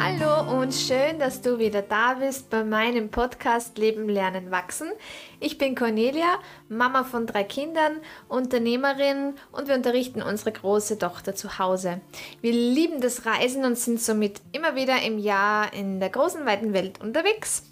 Hallo 0.00 0.60
und 0.60 0.72
schön, 0.72 1.18
dass 1.18 1.42
du 1.42 1.58
wieder 1.58 1.82
da 1.82 2.14
bist 2.14 2.50
bei 2.50 2.62
meinem 2.62 3.10
Podcast 3.10 3.78
Leben, 3.78 4.08
Lernen, 4.08 4.52
Wachsen. 4.52 4.92
Ich 5.40 5.58
bin 5.58 5.74
Cornelia, 5.74 6.38
Mama 6.68 7.02
von 7.02 7.26
drei 7.26 7.42
Kindern, 7.42 7.96
Unternehmerin 8.28 9.34
und 9.50 9.66
wir 9.66 9.74
unterrichten 9.74 10.22
unsere 10.22 10.52
große 10.52 11.00
Tochter 11.00 11.34
zu 11.34 11.58
Hause. 11.58 12.00
Wir 12.40 12.52
lieben 12.52 13.00
das 13.00 13.26
Reisen 13.26 13.64
und 13.64 13.76
sind 13.76 14.00
somit 14.00 14.40
immer 14.52 14.76
wieder 14.76 15.02
im 15.02 15.18
Jahr 15.18 15.72
in 15.72 15.98
der 15.98 16.10
großen, 16.10 16.46
weiten 16.46 16.72
Welt 16.72 17.00
unterwegs. 17.00 17.64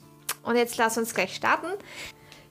Und 0.42 0.56
jetzt 0.56 0.78
lass 0.78 0.98
uns 0.98 1.14
gleich 1.14 1.32
starten. 1.32 1.68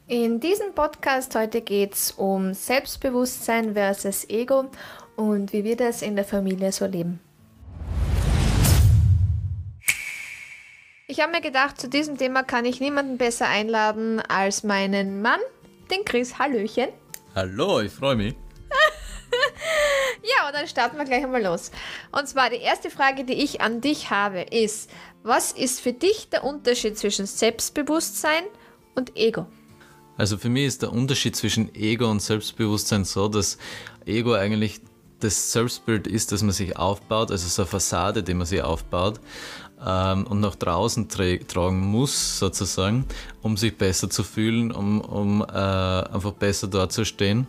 In 0.08 0.40
diesem 0.40 0.74
Podcast 0.74 1.36
heute 1.36 1.60
geht 1.60 1.96
es 1.96 2.12
um 2.12 2.54
Selbstbewusstsein 2.54 3.74
versus 3.74 4.30
Ego 4.30 4.70
und 5.18 5.52
wie 5.52 5.66
wir 5.66 5.76
das 5.76 6.02
in 6.02 6.16
der 6.16 6.26
Familie 6.26 6.72
so 6.72 6.86
leben. 6.86 7.20
Ich 11.08 11.20
habe 11.20 11.32
mir 11.32 11.42
gedacht, 11.42 11.80
zu 11.80 11.88
diesem 11.88 12.18
Thema 12.18 12.42
kann 12.42 12.66
ich 12.66 12.80
niemanden 12.80 13.20
besser 13.20 13.48
einladen 13.48 14.22
als 14.22 14.64
meinen 14.64 15.22
Mann, 15.22 15.40
den 15.92 16.04
Chris. 16.04 16.40
Hallöchen. 16.40 16.88
Hallo, 17.36 17.82
ich 17.82 17.92
freue 17.92 18.16
mich. 18.16 18.34
ja, 20.24 20.48
und 20.48 20.56
dann 20.56 20.68
starten 20.68 20.98
wir 20.98 21.06
gleich 21.06 21.24
einmal 21.24 21.44
los. 21.44 21.70
Und 22.12 22.28
zwar 22.28 22.50
die 22.50 22.56
erste 22.56 22.90
Frage, 22.90 23.24
die 23.24 23.36
ich 23.36 23.62
an 23.62 23.82
dich 23.82 24.10
habe, 24.10 24.42
ist, 24.42 24.90
was 25.22 25.52
ist 25.52 25.80
für 25.80 25.94
dich 25.94 26.30
der 26.30 26.44
Unterschied 26.44 26.98
zwischen 26.98 27.28
Selbstbewusstsein 27.28 28.44
und 28.96 29.16
Ego? 29.16 29.46
Also 30.18 30.40
für 30.40 30.50
mich 30.50 30.66
ist 30.66 30.82
der 30.82 30.92
Unterschied 30.92 31.36
zwischen 31.36 31.76
Ego 31.76 32.10
und 32.10 32.20
Selbstbewusstsein 32.20 33.06
so, 33.06 33.28
dass 33.28 33.60
Ego 34.08 34.34
eigentlich 34.34 34.82
das 35.20 35.52
Selbstbild 35.52 36.08
ist, 36.08 36.32
das 36.32 36.42
man 36.42 36.52
sich 36.52 36.78
aufbaut, 36.78 37.30
also 37.32 37.48
so 37.48 37.62
eine 37.62 37.70
Fassade, 37.70 38.24
die 38.24 38.34
man 38.34 38.48
sich 38.48 38.64
aufbaut 38.64 39.20
ähm, 39.86 40.26
und 40.28 40.40
nach 40.40 40.56
draußen 40.56 41.08
tra 41.08 41.38
tragen 41.48 41.80
muss, 41.80 42.40
sozusagen, 42.40 43.06
um 43.42 43.58
sich 43.58 43.78
besser 43.78 44.10
zu 44.10 44.24
fühlen, 44.24 44.72
um, 44.72 45.02
um 45.02 45.42
äh, 45.42 45.46
einfach 45.46 46.32
besser 46.32 46.68
dort 46.68 46.92
zu 46.92 47.06
stehen. 47.06 47.48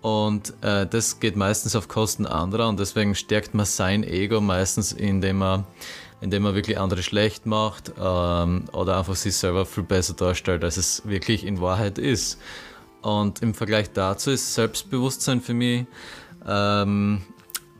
Und 0.00 0.54
äh, 0.62 0.86
das 0.86 1.20
geht 1.20 1.36
meistens 1.36 1.74
auf 1.74 1.88
Kosten 1.88 2.24
anderer 2.26 2.68
und 2.68 2.78
deswegen 2.78 3.14
stärkt 3.14 3.54
man 3.54 3.66
sein 3.66 4.04
Ego 4.04 4.40
meistens, 4.40 4.92
indem 4.92 5.38
man, 5.38 5.64
indem 6.20 6.44
man 6.44 6.54
wirklich 6.54 6.78
andere 6.78 7.02
schlecht 7.02 7.46
macht 7.46 7.92
ähm, 8.00 8.64
oder 8.72 8.98
einfach 8.98 9.16
sich 9.16 9.36
selber 9.36 9.66
viel 9.66 9.82
besser 9.82 10.14
darstellt, 10.14 10.62
als 10.62 10.76
es 10.76 11.02
wirklich 11.04 11.44
in 11.44 11.60
Wahrheit 11.60 11.98
ist. 11.98 12.38
Und 13.02 13.42
im 13.42 13.54
Vergleich 13.54 13.92
dazu 13.92 14.30
ist 14.30 14.54
Selbstbewusstsein 14.54 15.40
für 15.40 15.54
mich 15.54 15.86
ähm, 16.46 17.22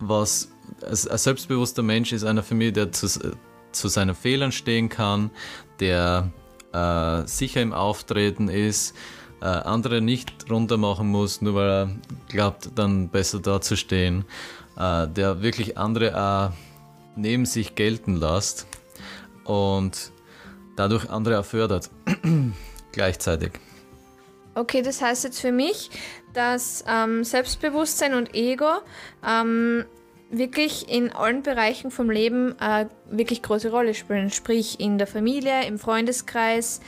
was 0.01 0.51
ein 0.83 1.19
selbstbewusster 1.19 1.83
Mensch 1.83 2.13
ist 2.13 2.25
einer 2.25 2.43
für 2.43 2.55
mich, 2.55 2.73
der 2.73 2.91
zu, 3.73 3.89
seinen 3.89 4.15
Fehlern 4.15 4.53
stehen 4.53 4.89
kann, 4.89 5.31
der 5.81 6.31
äh, 6.73 7.27
sicher 7.27 7.63
im 7.63 7.73
Auftreten 7.73 8.49
ist, 8.49 8.95
äh, 9.41 9.47
andere 9.47 10.01
nicht 10.01 10.51
runtermachen 10.51 11.09
muss, 11.09 11.41
nur 11.41 11.55
weil 11.55 11.69
er 11.69 11.91
glaubt, 12.29 12.71
dann 12.75 13.09
besser 13.09 13.41
dazustehen, 13.41 14.25
äh, 14.77 15.07
der 15.09 15.43
wirklich 15.43 15.79
andere 15.79 16.17
auch 16.17 16.53
neben 17.17 17.47
sich 17.47 17.75
gelten 17.75 18.17
lässt 18.17 18.67
und 19.45 20.13
dadurch 20.77 21.11
andere 21.11 21.41
auch 21.41 21.45
fördert 21.45 21.91
gleichzeitig. 22.93 23.53
Okay, 24.55 24.83
das 24.83 25.01
heißt 25.01 25.25
jetzt 25.25 25.41
für 25.41 25.53
mich, 25.53 25.91
dass 26.33 26.85
ähm, 26.89 27.23
Selbstbewusstsein 27.23 28.15
und 28.15 28.35
Ego 28.35 28.79
ähm, 29.27 29.85
wirklich 30.31 30.89
in 30.89 31.11
allen 31.11 31.43
Bereichen 31.43 31.91
vom 31.91 32.11
Leben 32.11 32.55
äh, 32.61 32.87
wirklich 33.11 33.43
große 33.43 33.71
Rolle 33.71 33.95
spielen. 33.95 34.31
Sprich 34.31 34.81
in 34.81 34.99
der 34.99 35.07
Familie, 35.07 35.67
im 35.67 35.79
Freundeskreis, 35.79 36.81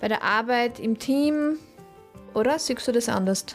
bei 0.00 0.08
der 0.08 0.22
Arbeit, 0.22 0.78
im 0.78 0.98
Team. 0.98 1.58
Oder 2.34 2.58
siehst 2.58 2.86
du 2.88 2.92
das 2.92 3.08
anders? 3.08 3.46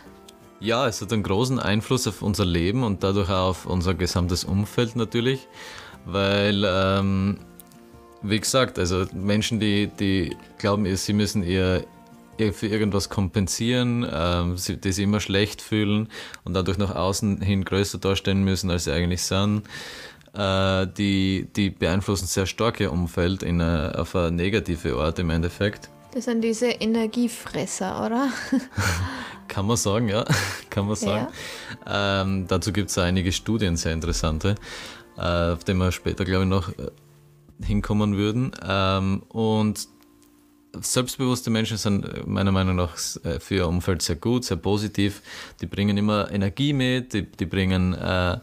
Ja, 0.60 0.88
es 0.88 1.02
hat 1.02 1.12
einen 1.12 1.24
großen 1.24 1.60
Einfluss 1.60 2.08
auf 2.08 2.22
unser 2.22 2.46
Leben 2.46 2.84
und 2.84 3.04
dadurch 3.04 3.30
auch 3.30 3.50
auf 3.50 3.66
unser 3.66 3.96
gesamtes 3.96 4.44
Umfeld 4.44 4.96
natürlich, 4.96 5.48
weil, 6.06 6.64
ähm, 6.68 7.40
wie 8.22 8.40
gesagt, 8.40 8.78
also 8.78 9.06
Menschen, 9.12 9.60
die, 9.60 9.88
die 9.88 10.36
glauben, 10.60 10.96
sie 10.96 11.14
müssen 11.14 11.42
ihr 11.42 11.84
für 12.38 12.68
irgendwas 12.68 13.10
kompensieren, 13.10 14.08
ähm, 14.12 14.56
die 14.56 14.92
sich 14.92 15.04
immer 15.04 15.20
schlecht 15.20 15.62
fühlen 15.62 16.10
und 16.44 16.54
dadurch 16.54 16.78
nach 16.78 16.96
außen 16.96 17.42
hin 17.42 17.64
größer 17.64 18.00
darstellen 18.00 18.44
müssen, 18.44 18.72
als 18.72 18.86
sie 18.86 18.92
eigentlich 18.92 19.24
sind. 19.24 19.64
Äh, 20.34 20.88
die, 20.88 21.48
die 21.56 21.70
beeinflussen 21.70 22.26
sehr 22.26 22.46
stark 22.46 22.80
ihr 22.80 22.92
Umfeld 22.92 23.44
in 23.44 23.62
eine, 23.62 23.98
auf 23.98 24.16
eine 24.16 24.32
negative 24.32 24.96
Art 24.96 25.20
im 25.20 25.30
Endeffekt. 25.30 25.90
Das 26.14 26.26
sind 26.26 26.42
diese 26.42 26.68
Energiefresser, 26.68 28.06
oder? 28.06 28.30
Kann 29.48 29.66
man 29.66 29.78
sagen, 29.78 30.08
ja. 30.10 30.26
Kann 30.70 30.88
man 30.88 30.96
sagen. 30.96 31.28
Ja. 31.86 32.22
Ähm, 32.22 32.48
dazu 32.48 32.72
gibt 32.72 32.90
es 32.90 32.98
einige 32.98 33.32
Studien, 33.32 33.76
sehr 33.76 33.94
interessante, 33.94 34.56
äh, 35.18 35.52
auf 35.52 35.64
die 35.64 35.74
wir 35.74 35.92
später, 35.92 36.26
glaube 36.26 36.44
ich, 36.44 36.50
noch 36.50 36.70
äh, 36.70 36.92
hinkommen 37.66 38.16
würden. 38.16 38.52
Ähm, 38.66 39.24
und 39.30 39.88
selbstbewusste 40.80 41.50
Menschen 41.50 41.78
sind 41.78 42.06
äh, 42.06 42.24
meiner 42.26 42.52
Meinung 42.52 42.76
nach 42.76 42.96
äh, 43.24 43.40
für 43.40 43.56
ihr 43.56 43.68
Umfeld 43.68 44.02
sehr 44.02 44.16
gut, 44.16 44.46
sehr 44.46 44.58
positiv. 44.58 45.22
Die 45.62 45.66
bringen 45.66 45.98
immer 45.98 46.32
Energie 46.32 46.74
mit, 46.74 47.14
die, 47.14 47.24
die 47.24 47.46
bringen, 47.46 47.94
äh, 47.94 48.38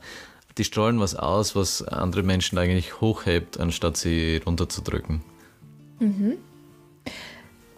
die 0.57 0.65
strahlen 0.65 1.01
was 1.01 1.15
aus, 1.15 1.55
was 1.57 1.83
andere 1.83 2.23
Menschen 2.23 2.59
eigentlich 2.59 3.01
hochhebt, 3.01 3.59
anstatt 3.61 3.97
sie 3.97 4.41
runterzudrücken. 4.45 5.23
Mhm. 6.01 6.39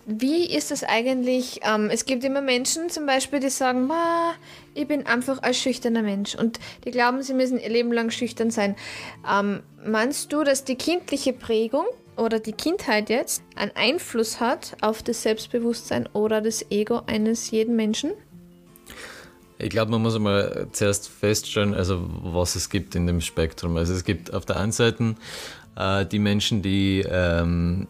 Wie 0.07 0.47
ist 0.47 0.73
es 0.73 0.83
eigentlich? 0.83 1.61
Ähm, 1.63 1.89
es 1.89 2.05
gibt 2.05 2.25
immer 2.25 2.41
Menschen 2.41 2.91
zum 2.91 3.07
Beispiel, 3.07 3.39
die 3.39 3.51
sagen, 3.51 3.89
ich 4.75 4.89
bin 4.89 5.07
einfach 5.07 5.39
ein 5.39 5.55
schüchterner 5.55 6.03
Mensch 6.03 6.35
und 6.35 6.59
die 6.85 6.91
glauben, 6.91 7.23
sie 7.23 7.35
müssen 7.35 7.61
ihr 7.61 7.69
Leben 7.69 7.93
lang 7.93 8.11
schüchtern 8.11 8.51
sein. 8.51 8.75
Ähm, 9.31 9.63
meinst 9.87 10.33
du, 10.33 10.43
dass 10.43 10.65
die 10.65 10.75
kindliche 10.75 11.33
Prägung 11.33 11.85
oder 12.17 12.39
die 12.39 12.53
Kindheit 12.53 13.11
jetzt 13.11 13.43
einen 13.57 13.73
Einfluss 13.75 14.41
hat 14.41 14.77
auf 14.81 15.03
das 15.03 15.23
Selbstbewusstsein 15.23 16.09
oder 16.13 16.41
das 16.41 16.71
Ego 16.71 17.03
eines 17.07 17.51
jeden 17.51 17.77
Menschen? 17.77 18.13
Ich 19.59 19.71
glaube, 19.71 19.91
man 19.91 20.03
muss 20.03 20.15
einmal 20.15 20.69
zuerst 20.73 21.09
feststellen, 21.09 21.75
also 21.75 22.01
was 22.23 22.57
es 22.57 22.71
gibt 22.71 22.95
in 22.95 23.07
dem 23.07 23.21
Spektrum. 23.21 23.77
Also 23.77 23.93
es 23.93 24.05
gibt 24.05 24.33
auf 24.33 24.47
der 24.47 24.57
einen 24.57 24.73
Seite 24.73 25.15
äh, 25.77 26.07
die 26.07 26.19
Menschen, 26.19 26.63
die 26.63 27.05
ähm, 27.07 27.87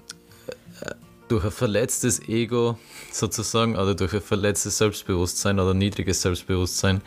durch 1.31 1.45
ein 1.45 1.53
verletztes 1.53 2.29
Ego 2.29 2.77
sozusagen 3.13 3.77
oder 3.77 3.95
durch 3.95 4.13
ein 4.13 4.21
verletztes 4.21 4.79
Selbstbewusstsein 4.79 5.61
oder 5.61 5.75
niedriges 5.75 6.23
Selbstbewusstsein 6.23 7.03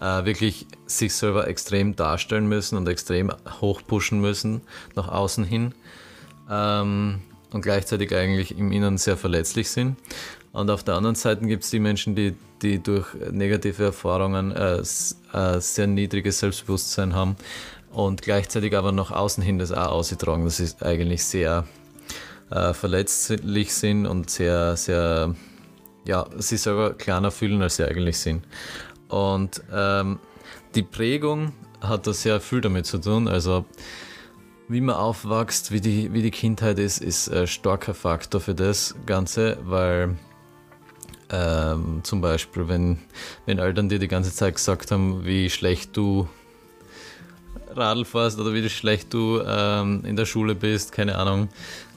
äh, 0.00 0.24
wirklich 0.24 0.66
sich 0.86 1.12
selber 1.12 1.46
extrem 1.46 1.94
darstellen 1.94 2.48
müssen 2.48 2.78
und 2.78 2.88
extrem 2.88 3.30
hochpushen 3.60 4.20
müssen 4.20 4.62
nach 4.96 5.08
außen 5.08 5.44
hin 5.44 5.74
ähm, 6.50 7.20
und 7.52 7.62
gleichzeitig 7.62 8.14
eigentlich 8.14 8.56
im 8.56 8.72
Inneren 8.72 8.98
sehr 8.98 9.16
verletzlich 9.16 9.70
sind. 9.70 9.96
Und 10.52 10.70
auf 10.70 10.82
der 10.82 10.94
anderen 10.94 11.14
Seite 11.14 11.46
gibt 11.46 11.64
es 11.64 11.70
die 11.70 11.78
Menschen, 11.78 12.14
die, 12.14 12.34
die 12.62 12.82
durch 12.82 13.06
negative 13.30 13.84
Erfahrungen 13.84 14.52
äh, 14.52 14.78
äh, 14.78 15.60
sehr 15.60 15.86
niedriges 15.86 16.40
Selbstbewusstsein 16.40 17.14
haben 17.14 17.36
und 17.92 18.22
gleichzeitig 18.22 18.76
aber 18.76 18.92
nach 18.92 19.10
außen 19.10 19.42
hin 19.42 19.58
das 19.58 19.72
auch 19.72 19.92
ausgetragen, 19.92 20.44
dass 20.44 20.58
sie 20.58 20.68
eigentlich 20.80 21.24
sehr 21.24 21.66
äh, 22.50 22.72
verletzlich 22.72 23.74
sind 23.74 24.06
und 24.06 24.30
sehr, 24.30 24.76
sehr, 24.76 25.34
ja, 26.06 26.26
sich 26.36 26.60
selber 26.62 26.94
kleiner 26.94 27.30
fühlen, 27.30 27.62
als 27.62 27.76
sie 27.76 27.84
eigentlich 27.84 28.18
sind. 28.18 28.44
Und 29.08 29.62
ähm, 29.72 30.18
die 30.74 30.82
Prägung 30.82 31.52
hat 31.80 32.06
da 32.06 32.12
sehr 32.12 32.40
viel 32.40 32.60
damit 32.60 32.86
zu 32.86 32.98
tun. 32.98 33.28
Also 33.28 33.64
wie 34.68 34.80
man 34.80 34.96
aufwächst, 34.96 35.72
wie 35.72 35.80
die, 35.80 36.12
wie 36.12 36.22
die 36.22 36.30
Kindheit 36.30 36.78
ist, 36.78 37.00
ist 37.00 37.28
ein 37.32 37.46
starker 37.46 37.94
Faktor 37.94 38.40
für 38.40 38.54
das 38.54 38.94
Ganze, 39.06 39.58
weil 39.62 40.16
ähm, 41.30 42.00
zum 42.02 42.20
Beispiel, 42.20 42.68
wenn, 42.68 42.98
wenn 43.46 43.58
Eltern 43.58 43.88
dir 43.88 43.98
die 43.98 44.08
ganze 44.08 44.32
Zeit 44.34 44.56
gesagt 44.56 44.90
haben, 44.90 45.24
wie 45.24 45.48
schlecht 45.50 45.96
du 45.96 46.28
Radl 47.74 48.04
fährst 48.04 48.38
oder 48.38 48.52
wie 48.52 48.68
schlecht 48.68 49.12
du 49.14 49.40
ähm, 49.46 50.04
in 50.04 50.16
der 50.16 50.26
Schule 50.26 50.54
bist, 50.54 50.92
keine 50.92 51.16
Ahnung, 51.16 51.48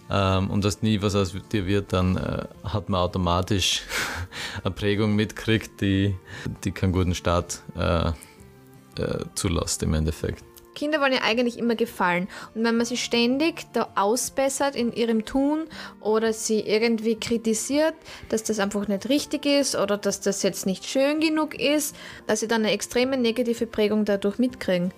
ähm, 0.10 0.50
und 0.50 0.64
dass 0.66 0.82
nie 0.82 1.02
was 1.02 1.16
aus 1.16 1.34
dir 1.52 1.66
wird, 1.66 1.94
dann 1.94 2.18
äh, 2.18 2.46
hat 2.64 2.90
man 2.90 3.02
automatisch 3.02 3.84
eine 4.64 4.74
Prägung 4.74 5.16
mitkriegt, 5.16 5.82
die, 5.82 6.16
die 6.64 6.72
keinen 6.72 6.94
guten 6.94 7.16
Start 7.16 7.62
äh, 7.78 8.10
äh, 8.10 9.26
zulässt 9.36 9.84
im 9.84 9.94
Endeffekt. 9.94 10.51
Kinder 10.74 11.02
wollen 11.02 11.14
ja 11.14 11.22
eigentlich 11.24 11.58
immer 11.58 11.76
gefallen. 11.76 12.28
Und 12.56 12.64
wenn 12.64 12.78
man 12.78 12.86
sie 12.86 12.98
ständig 12.98 13.66
da 13.74 13.90
ausbessert 13.96 14.76
in 14.76 14.94
ihrem 14.94 15.26
Tun 15.26 15.66
oder 16.00 16.34
sie 16.34 16.62
irgendwie 16.62 17.16
kritisiert, 17.16 17.94
dass 18.30 18.44
das 18.44 18.60
einfach 18.60 18.88
nicht 18.88 19.10
richtig 19.10 19.46
ist 19.46 19.76
oder 19.76 19.98
dass 19.98 20.22
das 20.22 20.44
jetzt 20.44 20.66
nicht 20.66 20.86
schön 20.86 21.20
genug 21.20 21.60
ist, 21.60 21.96
dass 22.28 22.40
sie 22.40 22.48
dann 22.48 22.62
eine 22.64 22.72
extreme 22.72 23.18
negative 23.18 23.68
Prägung 23.68 24.06
dadurch 24.06 24.38
mitkriegen. 24.40 24.94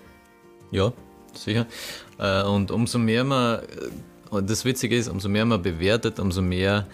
Ja, 0.71 0.93
sicher. 1.33 1.65
Äh, 2.19 2.43
und 2.43 2.71
umso 2.71 2.99
mehr 2.99 3.23
man 3.23 3.61
und 4.33 4.49
das 4.49 4.65
Witzige 4.65 4.97
ist, 4.97 5.09
umso 5.09 5.29
mehr 5.29 5.45
man 5.45 5.61
bewertet, 5.61 6.19
umso 6.19 6.41
mehr 6.41 6.87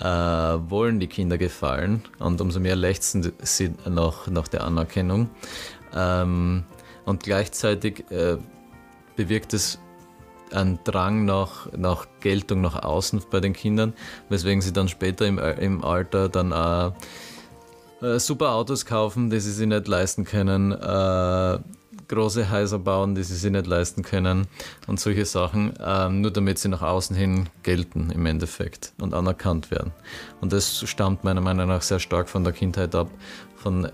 äh, 0.00 0.04
wollen 0.04 0.98
die 0.98 1.06
Kinder 1.06 1.38
gefallen 1.38 2.02
und 2.18 2.40
umso 2.40 2.58
mehr 2.58 2.74
lechzen 2.74 3.32
sie 3.42 3.70
nach, 3.88 4.26
nach 4.26 4.48
der 4.48 4.64
Anerkennung. 4.64 5.30
Ähm, 5.94 6.64
und 7.04 7.22
gleichzeitig 7.22 8.10
äh, 8.10 8.36
bewirkt 9.16 9.54
es 9.54 9.78
einen 10.52 10.78
Drang 10.84 11.24
nach, 11.24 11.70
nach 11.76 12.06
Geltung 12.20 12.60
nach 12.60 12.82
außen 12.82 13.22
bei 13.30 13.40
den 13.40 13.52
Kindern, 13.52 13.94
weswegen 14.28 14.60
sie 14.60 14.72
dann 14.72 14.88
später 14.88 15.26
im, 15.26 15.38
im 15.38 15.84
Alter 15.84 16.28
dann 16.28 16.52
auch 16.52 16.92
äh, 18.02 18.18
super 18.18 18.52
Autos 18.52 18.86
kaufen, 18.86 19.30
die 19.30 19.40
sie 19.40 19.52
sich 19.52 19.66
nicht 19.66 19.86
leisten 19.86 20.24
können, 20.24 20.72
äh, 20.72 21.58
große 22.08 22.50
Häuser 22.50 22.78
bauen, 22.78 23.14
die 23.14 23.22
sie 23.22 23.36
sich 23.36 23.50
nicht 23.50 23.66
leisten 23.66 24.02
können 24.02 24.48
und 24.88 24.98
solche 24.98 25.24
Sachen, 25.24 25.74
ähm, 25.80 26.20
nur 26.20 26.32
damit 26.32 26.58
sie 26.58 26.68
nach 26.68 26.82
außen 26.82 27.14
hin 27.14 27.48
gelten 27.62 28.10
im 28.10 28.26
Endeffekt 28.26 28.92
und 29.00 29.14
anerkannt 29.14 29.70
werden. 29.70 29.92
Und 30.40 30.52
das 30.52 30.88
stammt 30.88 31.22
meiner 31.24 31.40
Meinung 31.40 31.68
nach 31.68 31.82
sehr 31.82 32.00
stark 32.00 32.28
von 32.28 32.42
der 32.42 32.52
Kindheit 32.52 32.94
ab, 32.94 33.10
von 33.54 33.88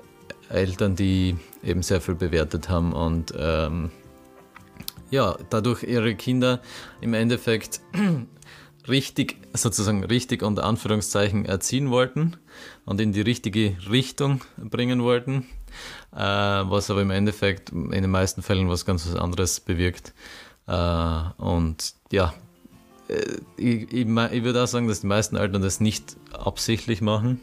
Eltern, 0.49 0.97
die 0.97 1.37
eben 1.63 1.83
sehr 1.83 2.01
viel 2.01 2.15
bewertet 2.15 2.69
haben 2.69 2.93
und 2.93 3.35
ähm, 3.39 3.91
ja, 5.11 5.37
dadurch 5.51 5.83
ihre 5.83 6.15
Kinder 6.15 6.61
im 7.01 7.15
Endeffekt 7.15 7.81
richtig, 8.89 9.37
sozusagen 9.53 10.05
richtig 10.05 10.43
unter 10.43 10.65
Anführungszeichen 10.65 11.45
erziehen 11.45 11.91
wollten 11.91 12.37
und 12.85 13.01
in 13.01 13.13
die 13.13 13.21
richtige 13.21 13.77
Richtung 13.91 14.41
bringen 14.57 15.03
wollten, 15.03 15.47
äh, 16.13 16.19
was 16.19 16.91
aber 16.91 17.03
im 17.03 17.11
Endeffekt 17.11 17.71
in 17.71 17.91
den 17.91 18.11
meisten 18.11 18.43
Fällen 18.43 18.69
was 18.69 18.85
ganz 18.85 19.13
anderes 19.15 19.61
bewirkt. 19.61 20.13
Äh, 20.67 21.23
und 21.39 21.95
ja, 22.11 22.35
äh, 23.09 23.39
ich, 23.57 23.93
ich, 23.93 24.07
ich 24.07 24.45
würde 24.45 24.63
auch 24.63 24.67
sagen, 24.69 24.89
dass 24.89 25.01
die 25.01 25.07
meisten 25.07 25.37
Eltern 25.37 25.63
das 25.63 25.81
nicht 25.81 26.17
absichtlich 26.33 27.01
machen, 27.01 27.41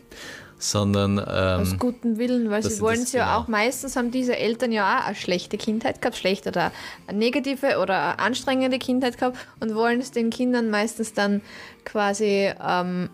sondern 0.70 1.18
ähm, 1.18 1.62
aus 1.62 1.78
gutem 1.78 2.18
Willen, 2.18 2.50
weil 2.50 2.64
sie 2.64 2.80
wollen 2.80 3.02
es 3.02 3.12
ja 3.12 3.26
genau. 3.26 3.38
auch 3.38 3.48
meistens 3.48 3.96
haben 3.96 4.12
diese 4.12 4.38
Eltern 4.38 4.72
ja 4.72 5.00
auch 5.00 5.08
eine 5.08 5.16
schlechte 5.16 5.58
Kindheit 5.58 6.02
gehabt, 6.02 6.16
schlecht 6.18 6.48
oder 6.48 6.72
eine 7.08 7.18
negative 7.18 7.80
oder 7.80 8.02
eine 8.02 8.20
anstrengende 8.20 8.80
Kindheit 8.80 9.18
gehabt 9.18 9.38
und 9.60 9.76
wollen 9.76 10.00
es 10.00 10.12
den 10.12 10.30
Kindern 10.30 10.70
meistens 10.70 11.14
dann 11.14 11.42
quasi 11.84 12.52
ähm, 12.66 13.10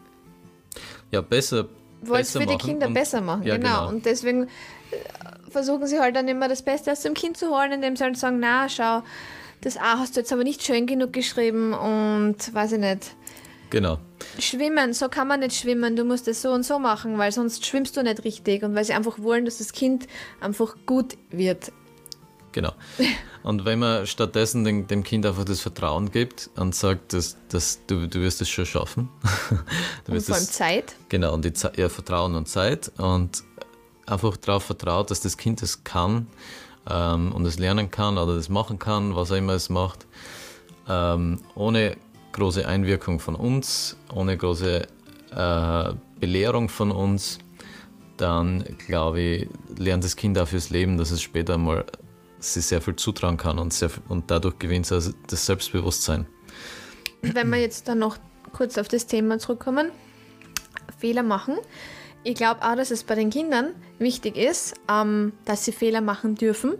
ja 1.11 1.21
besser 1.21 1.65
wollen 2.01 2.21
es 2.21 2.31
für 2.31 2.45
die 2.45 2.57
Kinder 2.57 2.87
und, 2.87 2.93
besser 2.93 3.21
machen, 3.21 3.43
ja, 3.43 3.57
genau. 3.57 3.79
genau. 3.79 3.89
Und 3.89 4.05
deswegen 4.05 4.43
äh, 4.43 4.47
versuchen 5.49 5.87
sie 5.87 5.99
halt 5.99 6.15
dann 6.15 6.27
immer 6.27 6.47
das 6.47 6.61
Beste 6.61 6.91
aus 6.91 7.01
dem 7.01 7.13
Kind 7.13 7.37
zu 7.37 7.49
holen, 7.49 7.71
indem 7.71 7.95
sie 7.95 8.03
halt 8.03 8.17
sagen, 8.17 8.39
na 8.39 8.69
schau, 8.69 9.01
das 9.61 9.75
A 9.77 9.99
hast 9.99 10.15
du 10.15 10.21
jetzt 10.21 10.31
aber 10.31 10.43
nicht 10.43 10.63
schön 10.63 10.85
genug 10.85 11.11
geschrieben 11.11 11.73
und 11.73 12.53
weiß 12.53 12.73
ich 12.73 12.79
nicht. 12.79 13.15
Genau. 13.69 13.99
Schwimmen, 14.39 14.93
so 14.93 15.09
kann 15.09 15.27
man 15.27 15.41
nicht 15.41 15.55
schwimmen, 15.55 15.95
du 15.95 16.03
musst 16.03 16.27
es 16.27 16.41
so 16.41 16.49
und 16.51 16.63
so 16.63 16.79
machen, 16.79 17.17
weil 17.17 17.31
sonst 17.31 17.65
schwimmst 17.65 17.95
du 17.97 18.03
nicht 18.03 18.23
richtig 18.23 18.63
und 18.63 18.75
weil 18.75 18.83
sie 18.83 18.93
einfach 18.93 19.19
wollen, 19.19 19.45
dass 19.45 19.59
das 19.59 19.73
Kind 19.73 20.07
einfach 20.41 20.75
gut 20.85 21.17
wird. 21.29 21.71
Genau. 22.51 22.73
Und 23.43 23.65
wenn 23.65 23.79
man 23.79 24.07
stattdessen 24.07 24.63
dem, 24.63 24.87
dem 24.87 25.03
Kind 25.03 25.25
einfach 25.25 25.45
das 25.45 25.61
Vertrauen 25.61 26.11
gibt 26.11 26.49
und 26.55 26.73
sagt, 26.73 27.13
dass, 27.13 27.37
dass 27.49 27.79
du, 27.85 28.07
du 28.07 28.19
wirst 28.21 28.41
es 28.41 28.49
schon 28.49 28.65
schaffen. 28.65 29.09
du 30.05 30.13
und 30.13 30.21
vor 30.21 30.35
allem 30.35 30.45
das, 30.45 30.51
Zeit. 30.51 30.95
Genau, 31.09 31.33
und 31.33 31.45
die 31.45 31.53
ja, 31.77 31.89
Vertrauen 31.89 32.35
und 32.35 32.47
Zeit 32.47 32.91
und 32.97 33.43
einfach 34.07 34.35
darauf 34.37 34.63
vertraut, 34.63 35.11
dass 35.11 35.21
das 35.21 35.37
Kind 35.37 35.61
es 35.61 35.83
kann 35.83 36.27
ähm, 36.89 37.31
und 37.31 37.45
es 37.45 37.59
lernen 37.59 37.91
kann 37.91 38.17
oder 38.17 38.35
das 38.35 38.49
machen 38.49 38.79
kann, 38.79 39.15
was 39.15 39.31
auch 39.31 39.35
immer 39.35 39.53
es 39.53 39.69
macht, 39.69 40.07
ähm, 40.87 41.39
ohne 41.55 41.95
große 42.31 42.67
Einwirkung 42.67 43.19
von 43.19 43.35
uns, 43.35 43.97
ohne 44.13 44.37
große 44.37 44.87
äh, 45.35 45.93
Belehrung 46.19 46.69
von 46.69 46.91
uns, 46.91 47.39
dann 48.17 48.63
glaube 48.85 49.21
ich, 49.21 49.49
lernt 49.77 50.03
das 50.03 50.15
Kind 50.15 50.37
auch 50.37 50.47
fürs 50.47 50.69
Leben, 50.69 50.97
dass 50.97 51.11
es 51.11 51.21
später 51.21 51.57
mal 51.57 51.85
sich 52.39 52.65
sehr 52.65 52.81
viel 52.81 52.95
zutrauen 52.95 53.37
kann 53.37 53.59
und, 53.59 53.73
sehr, 53.73 53.89
und 54.07 54.31
dadurch 54.31 54.59
gewinnt 54.59 54.89
es 54.91 55.13
das 55.27 55.45
Selbstbewusstsein. 55.45 56.25
Wenn 57.21 57.49
wir 57.49 57.59
jetzt 57.59 57.87
dann 57.87 57.99
noch 57.99 58.17
kurz 58.53 58.77
auf 58.77 58.87
das 58.87 59.07
Thema 59.07 59.39
zurückkommen, 59.39 59.91
Fehler 60.97 61.23
machen. 61.23 61.57
Ich 62.23 62.35
glaube 62.35 62.61
auch, 62.61 62.75
dass 62.75 62.91
es 62.91 63.03
bei 63.03 63.15
den 63.15 63.29
Kindern 63.29 63.73
wichtig 63.97 64.35
ist, 64.35 64.75
ähm, 64.89 65.33
dass 65.45 65.65
sie 65.65 65.71
Fehler 65.71 66.01
machen 66.01 66.35
dürfen. 66.35 66.73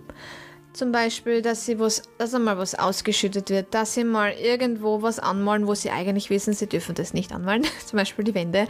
Zum 0.73 0.91
Beispiel, 0.91 1.41
dass 1.41 1.65
sie 1.65 1.79
was, 1.79 2.03
dass 2.19 2.33
einmal 2.33 2.57
was 2.57 2.75
ausgeschüttet 2.75 3.49
wird, 3.49 3.73
dass 3.73 3.95
sie 3.95 4.03
mal 4.03 4.31
irgendwo 4.31 5.01
was 5.01 5.19
anmalen, 5.19 5.65
wo 5.65 5.73
sie 5.73 5.89
eigentlich 5.89 6.29
wissen, 6.29 6.53
sie 6.53 6.67
dürfen 6.67 6.93
das 6.93 7.13
nicht 7.13 7.31
anmalen, 7.31 7.65
zum 7.85 7.97
Beispiel 7.97 8.23
die 8.23 8.35
Wände. 8.35 8.67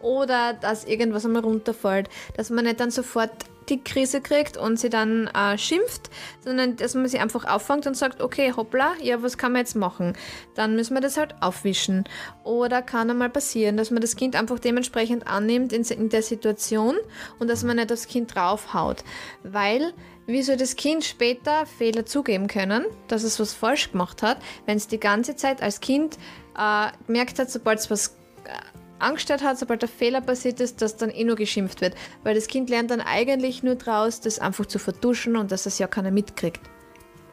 Oder 0.00 0.54
dass 0.54 0.84
irgendwas 0.84 1.26
einmal 1.26 1.42
runterfällt, 1.42 2.08
dass 2.36 2.50
man 2.50 2.64
nicht 2.64 2.80
dann 2.80 2.90
sofort 2.90 3.30
die 3.68 3.82
Krise 3.82 4.20
kriegt 4.20 4.56
und 4.56 4.78
sie 4.78 4.90
dann 4.90 5.28
äh, 5.28 5.56
schimpft, 5.58 6.10
sondern 6.40 6.76
dass 6.76 6.94
man 6.94 7.06
sie 7.06 7.18
einfach 7.18 7.44
auffangt 7.44 7.86
und 7.86 7.96
sagt, 7.96 8.20
okay, 8.20 8.52
hoppla, 8.56 8.94
ja, 9.00 9.22
was 9.22 9.38
kann 9.38 9.52
man 9.52 9.60
jetzt 9.60 9.76
machen? 9.76 10.14
Dann 10.54 10.74
müssen 10.76 10.94
wir 10.94 11.00
das 11.00 11.16
halt 11.16 11.34
aufwischen. 11.40 12.04
Oder 12.44 12.82
kann 12.82 13.10
einmal 13.10 13.30
passieren, 13.30 13.76
dass 13.76 13.90
man 13.90 14.00
das 14.00 14.16
Kind 14.16 14.36
einfach 14.36 14.58
dementsprechend 14.58 15.26
annimmt 15.26 15.72
in, 15.72 15.82
in 15.84 16.08
der 16.08 16.22
Situation 16.22 16.96
und 17.38 17.48
dass 17.48 17.62
man 17.62 17.76
nicht 17.76 17.90
das 17.90 18.06
Kind 18.06 18.34
draufhaut. 18.34 19.04
Weil 19.42 19.92
wie 20.26 20.42
soll 20.42 20.56
das 20.56 20.76
Kind 20.76 21.04
später 21.04 21.66
Fehler 21.66 22.06
zugeben 22.06 22.46
können, 22.46 22.84
dass 23.08 23.22
es 23.22 23.40
was 23.40 23.52
falsch 23.52 23.92
gemacht 23.92 24.22
hat, 24.22 24.38
wenn 24.66 24.76
es 24.76 24.86
die 24.86 25.00
ganze 25.00 25.36
Zeit 25.36 25.62
als 25.62 25.80
Kind 25.80 26.18
äh, 26.56 26.88
gemerkt 27.06 27.38
hat, 27.38 27.50
sobald 27.50 27.80
es 27.80 27.90
was 27.90 28.16
äh, 28.44 28.50
angestellt 28.98 29.42
hat, 29.42 29.58
sobald 29.58 29.82
der 29.82 29.88
Fehler 29.88 30.20
passiert 30.20 30.60
ist, 30.60 30.80
dass 30.80 30.96
dann 30.96 31.10
eh 31.10 31.24
nur 31.24 31.36
geschimpft 31.36 31.80
wird. 31.80 31.94
Weil 32.22 32.34
das 32.34 32.46
Kind 32.46 32.70
lernt 32.70 32.90
dann 32.90 33.00
eigentlich 33.00 33.62
nur 33.62 33.74
draus, 33.74 34.20
das 34.20 34.38
einfach 34.38 34.66
zu 34.66 34.78
vertuschen 34.78 35.36
und 35.36 35.50
dass 35.50 35.66
es 35.66 35.78
ja 35.78 35.86
keiner 35.86 36.10
mitkriegt. 36.10 36.60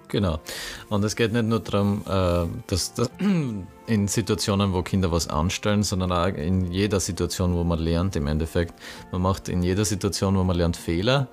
Genau. 0.10 0.40
Und 0.90 1.04
es 1.06 1.16
geht 1.16 1.32
nicht 1.34 1.46
nur 1.46 1.60
darum, 1.60 2.02
äh, 2.08 2.48
dass, 2.66 2.94
dass 2.96 3.10
in 3.86 4.08
Situationen, 4.08 4.74
wo 4.74 4.82
Kinder 4.82 5.12
was 5.12 5.28
anstellen, 5.28 5.84
sondern 5.84 6.12
auch 6.12 6.28
in 6.28 6.72
jeder 6.72 7.00
Situation, 7.00 7.54
wo 7.54 7.64
man 7.64 7.78
lernt 7.78 8.16
im 8.16 8.26
Endeffekt. 8.26 8.74
Man 9.12 9.22
macht 9.22 9.48
in 9.48 9.62
jeder 9.62 9.86
Situation, 9.86 10.36
wo 10.36 10.44
man 10.44 10.58
lernt, 10.58 10.78
Fehler. 10.78 11.28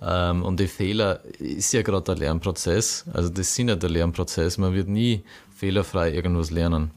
Ähm, 0.00 0.42
und 0.42 0.60
die 0.60 0.68
Fehler 0.68 1.20
ist 1.38 1.72
ja 1.72 1.82
gerade 1.82 2.04
der 2.04 2.16
Lernprozess. 2.16 3.04
Also 3.12 3.30
das 3.30 3.54
sind 3.54 3.68
ja 3.68 3.76
der 3.76 3.90
Lernprozess. 3.90 4.58
Man 4.58 4.74
wird 4.74 4.88
nie 4.88 5.24
fehlerfrei 5.54 6.12
irgendwas 6.12 6.50
lernen. 6.50 6.90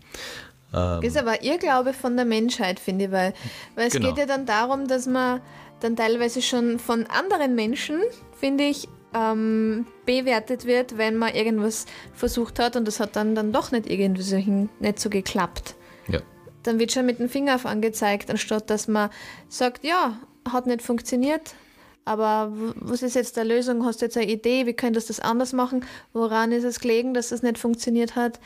Ähm, 0.73 1.01
das 1.01 1.05
ist 1.05 1.17
aber 1.17 1.43
Irrglaube 1.43 1.93
von 1.93 2.15
der 2.15 2.25
Menschheit, 2.25 2.79
finde 2.79 3.05
ich, 3.05 3.11
weil, 3.11 3.33
weil 3.75 3.87
es 3.87 3.93
genau. 3.93 4.09
geht 4.09 4.17
ja 4.17 4.25
dann 4.25 4.45
darum, 4.45 4.87
dass 4.87 5.07
man 5.07 5.41
dann 5.79 5.95
teilweise 5.95 6.41
schon 6.41 6.79
von 6.79 7.05
anderen 7.07 7.55
Menschen, 7.55 7.99
finde 8.39 8.65
ich, 8.65 8.87
ähm, 9.13 9.87
bewertet 10.05 10.65
wird, 10.65 10.97
wenn 10.97 11.17
man 11.17 11.33
irgendwas 11.33 11.85
versucht 12.13 12.59
hat 12.59 12.75
und 12.75 12.87
das 12.87 12.99
hat 12.99 13.15
dann, 13.15 13.35
dann 13.35 13.51
doch 13.51 13.71
nicht 13.71 13.89
irgendwie 13.89 14.69
nicht 14.79 14.99
so 14.99 15.09
geklappt. 15.09 15.75
Ja. 16.07 16.21
Dann 16.63 16.79
wird 16.79 16.91
schon 16.91 17.05
mit 17.05 17.19
dem 17.19 17.27
Finger 17.27 17.55
auf 17.55 17.65
angezeigt, 17.65 18.29
anstatt 18.29 18.69
dass 18.69 18.87
man 18.87 19.09
sagt, 19.49 19.83
ja, 19.83 20.19
hat 20.49 20.67
nicht 20.67 20.81
funktioniert, 20.81 21.55
aber 22.05 22.51
was 22.75 23.03
ist 23.03 23.15
jetzt 23.15 23.37
der 23.37 23.45
Lösung? 23.45 23.85
Hast 23.85 24.01
du 24.01 24.05
jetzt 24.05 24.17
eine 24.17 24.29
Idee? 24.29 24.65
Wie 24.65 24.73
könntest 24.73 25.09
du 25.09 25.13
das 25.13 25.19
anders 25.19 25.53
machen? 25.53 25.85
Woran 26.13 26.51
ist 26.51 26.63
es 26.63 26.79
gelegen, 26.79 27.13
dass 27.13 27.29
das 27.29 27.43
nicht 27.43 27.57
funktioniert 27.57 28.15
hat? 28.15 28.39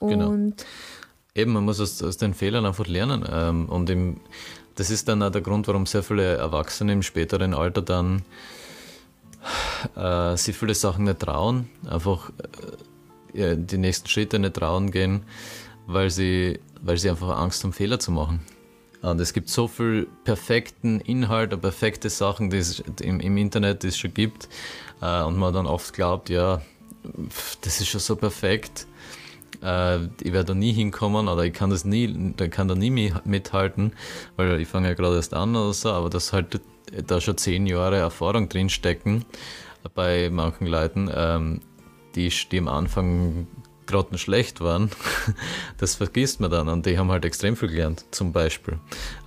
Genau. 0.00 0.30
Und 0.30 0.56
genau. 0.56 0.68
Eben, 1.34 1.52
man 1.52 1.64
muss 1.64 1.80
aus, 1.80 2.02
aus 2.02 2.18
den 2.18 2.34
Fehlern 2.34 2.66
einfach 2.66 2.86
lernen. 2.86 3.24
Ähm, 3.30 3.68
und 3.68 3.88
im, 3.88 4.20
das 4.74 4.90
ist 4.90 5.08
dann 5.08 5.22
auch 5.22 5.30
der 5.30 5.40
Grund, 5.40 5.66
warum 5.66 5.86
sehr 5.86 6.02
viele 6.02 6.36
Erwachsene 6.36 6.92
im 6.92 7.02
späteren 7.02 7.54
Alter 7.54 7.82
dann 7.82 8.22
äh, 9.96 10.36
sich 10.36 10.56
viele 10.56 10.74
Sachen 10.74 11.04
nicht 11.04 11.20
trauen, 11.20 11.68
einfach 11.88 12.30
äh, 13.34 13.56
die 13.56 13.78
nächsten 13.78 14.08
Schritte 14.08 14.38
nicht 14.38 14.54
trauen 14.54 14.90
gehen, 14.90 15.22
weil 15.86 16.10
sie, 16.10 16.60
weil 16.82 16.98
sie 16.98 17.10
einfach 17.10 17.36
Angst 17.38 17.64
haben, 17.64 17.72
Fehler 17.72 17.98
zu 17.98 18.12
machen. 18.12 18.40
Und 19.02 19.20
es 19.20 19.32
gibt 19.32 19.48
so 19.48 19.66
viel 19.66 20.06
perfekten 20.24 21.00
Inhalt 21.00 21.52
und 21.52 21.60
perfekte 21.60 22.08
Sachen, 22.08 22.50
die 22.50 22.58
es 22.58 22.80
im, 23.00 23.20
im 23.20 23.36
Internet 23.36 23.82
die 23.82 23.88
es 23.88 23.98
schon 23.98 24.14
gibt. 24.14 24.48
Äh, 25.00 25.22
und 25.22 25.36
man 25.36 25.52
dann 25.52 25.66
oft 25.66 25.92
glaubt, 25.92 26.30
ja, 26.30 26.62
das 27.62 27.80
ist 27.80 27.88
schon 27.88 28.00
so 28.00 28.16
perfekt. 28.16 28.86
Äh, 29.62 30.04
ich 30.22 30.32
werde 30.32 30.44
da 30.46 30.54
nie 30.54 30.72
hinkommen 30.72 31.28
oder 31.28 31.44
ich 31.44 31.52
kann 31.52 31.70
das 31.70 31.84
nie, 31.84 32.32
kann 32.50 32.68
da 32.68 32.74
nie 32.74 33.12
mithalten, 33.24 33.92
weil 34.36 34.60
ich 34.60 34.68
fange 34.68 34.88
ja 34.88 34.94
gerade 34.94 35.16
erst 35.16 35.34
an 35.34 35.56
oder 35.56 35.72
so, 35.72 35.90
aber 35.90 36.08
dass 36.08 36.32
halt 36.32 36.60
da 37.06 37.20
schon 37.20 37.36
zehn 37.38 37.66
Jahre 37.66 37.96
Erfahrung 37.96 38.48
drinstecken 38.48 39.24
bei 39.94 40.30
manchen 40.30 40.66
Leuten, 40.66 41.10
ähm, 41.12 41.60
die, 42.14 42.28
die 42.50 42.58
am 42.58 42.68
Anfang 42.68 43.46
gerade 43.86 44.16
schlecht 44.18 44.60
waren, 44.60 44.90
das 45.78 45.94
vergisst 45.94 46.40
man 46.40 46.50
dann 46.50 46.68
und 46.68 46.86
die 46.86 46.98
haben 46.98 47.10
halt 47.10 47.24
extrem 47.24 47.56
viel 47.56 47.68
gelernt, 47.68 48.04
zum 48.10 48.32
Beispiel. 48.32 48.78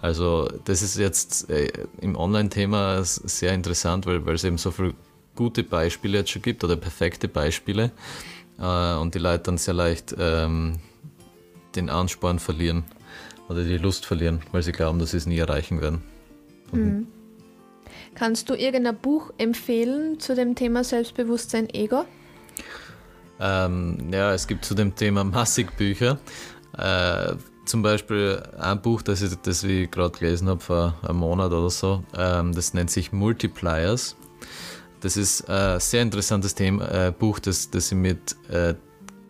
Also 0.02 0.50
das 0.66 0.82
ist 0.82 0.98
jetzt 0.98 1.50
äh, 1.50 1.72
im 2.02 2.16
Online-Thema 2.16 3.04
sehr 3.04 3.54
interessant, 3.54 4.06
weil, 4.06 4.26
weil 4.26 4.36
es 4.36 4.44
eben 4.44 4.58
so 4.58 4.72
viele 4.72 4.94
gute 5.36 5.64
Beispiele 5.64 6.20
jetzt 6.20 6.32
schon 6.32 6.42
gibt 6.42 6.64
oder 6.64 6.76
perfekte 6.76 7.28
Beispiele 7.28 7.92
äh, 8.60 8.96
und 8.96 9.16
die 9.16 9.20
Leute 9.20 9.44
dann 9.44 9.58
sehr 9.58 9.74
leicht 9.74 10.16
ähm, 10.18 10.80
den 11.76 11.90
Ansporn 11.90 12.40
verlieren 12.40 12.86
oder 13.50 13.64
die 13.64 13.78
Lust 13.78 14.06
verlieren, 14.06 14.42
weil 14.52 14.64
sie 14.64 14.72
glauben, 14.72 15.00
dass 15.00 15.12
sie 15.12 15.18
es 15.18 15.26
nie 15.26 15.38
erreichen 15.38 15.82
werden. 15.82 16.02
Mhm. 16.72 17.08
Kannst 18.16 18.50
du 18.50 18.56
irgendein 18.56 18.98
Buch 18.98 19.32
empfehlen 19.38 20.20
zu 20.20 20.36
dem 20.36 20.56
Thema 20.56 20.84
Selbstbewusstsein, 20.84 21.70
Ego? 21.70 22.06
Ähm, 23.40 24.10
ja, 24.12 24.34
es 24.34 24.48
gibt 24.48 24.66
zu 24.66 24.76
dem 24.76 24.96
Thema 24.96 25.24
massig 25.24 25.76
Bücher. 25.78 26.20
Äh, 26.78 27.36
zum 27.66 27.82
Beispiel 27.82 28.44
ein 28.60 28.82
Buch, 28.82 29.02
das 29.02 29.22
ich, 29.22 29.36
das 29.42 29.64
ich 29.64 29.90
gerade 29.90 30.18
gelesen 30.18 30.48
habe 30.50 30.60
vor 30.60 30.96
einem 31.02 31.18
Monat 31.18 31.52
oder 31.52 31.70
so, 31.70 32.04
ähm, 32.16 32.54
das 32.54 32.74
nennt 32.74 32.92
sich 32.92 33.12
Multipliers. 33.12 34.16
Das 35.02 35.18
ist 35.18 35.50
ein 35.50 35.80
sehr 35.80 36.02
interessantes 36.02 36.56
Thema, 36.56 37.08
äh, 37.08 37.12
Buch, 37.12 37.40
das, 37.40 37.70
das 37.70 37.90
sich 37.90 37.98
mit 37.98 38.36
äh, 38.50 38.76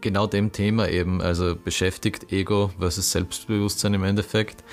genau 0.02 0.28
dem 0.28 0.52
Thema 0.52 0.88
eben 0.90 1.22
also 1.22 1.56
beschäftigt, 1.56 2.32
Ego 2.32 2.72
versus 2.78 3.12
Selbstbewusstsein 3.12 3.94
im 3.94 4.04
Endeffekt, 4.04 4.64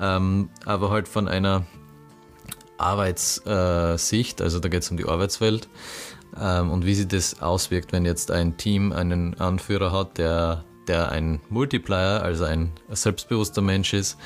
ähm, 0.00 0.50
aber 0.64 0.90
halt 0.90 1.08
von 1.08 1.28
einer 1.28 1.66
Arbeitssicht, 2.78 4.40
also 4.40 4.60
da 4.60 4.68
geht 4.68 4.82
es 4.82 4.90
um 4.90 4.96
die 4.96 5.06
Arbeitswelt 5.06 5.68
und 6.36 6.84
wie 6.84 6.94
sich 6.94 7.08
das 7.08 7.40
auswirkt, 7.40 7.92
wenn 7.92 8.04
jetzt 8.04 8.30
ein 8.30 8.56
Team 8.56 8.92
einen 8.92 9.38
Anführer 9.40 9.92
hat, 9.92 10.18
der, 10.18 10.64
der 10.86 11.10
ein 11.10 11.40
Multiplier, 11.48 12.22
also 12.22 12.44
ein 12.44 12.72
selbstbewusster 12.90 13.62
Mensch 13.62 13.94
ist, 13.94 14.18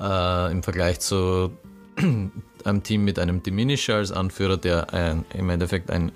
äh, 0.00 0.50
im 0.50 0.62
Vergleich 0.62 1.00
zu 1.00 1.50
einem 2.64 2.82
Team 2.82 3.04
mit 3.04 3.18
einem 3.18 3.42
Diminisher 3.42 3.96
als 3.96 4.12
Anführer, 4.12 4.56
der 4.56 4.92
ein, 4.92 5.24
im 5.34 5.50
Endeffekt 5.50 5.90
ein 5.90 6.12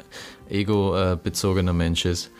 ego-bezogener 0.48 1.72
Mensch 1.72 2.04
ist. 2.04 2.30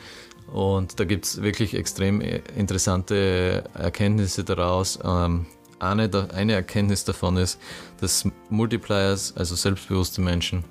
Und 0.52 0.98
da 0.98 1.04
gibt 1.04 1.26
es 1.26 1.42
wirklich 1.42 1.74
extrem 1.74 2.20
interessante 2.20 3.64
Erkenntnisse 3.74 4.44
daraus. 4.44 4.98
Ähm, 5.04 5.46
eine, 5.78 6.10
eine 6.32 6.54
Erkenntnis 6.54 7.04
davon 7.04 7.36
ist, 7.36 7.60
dass 8.00 8.26
Multipliers, 8.48 9.34
also 9.36 9.54
selbstbewusste 9.54 10.20
Menschen, 10.20 10.64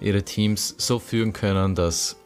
ihre 0.00 0.22
Teams 0.22 0.74
so 0.78 0.98
führen 0.98 1.32
können, 1.32 1.74
dass, 1.74 2.16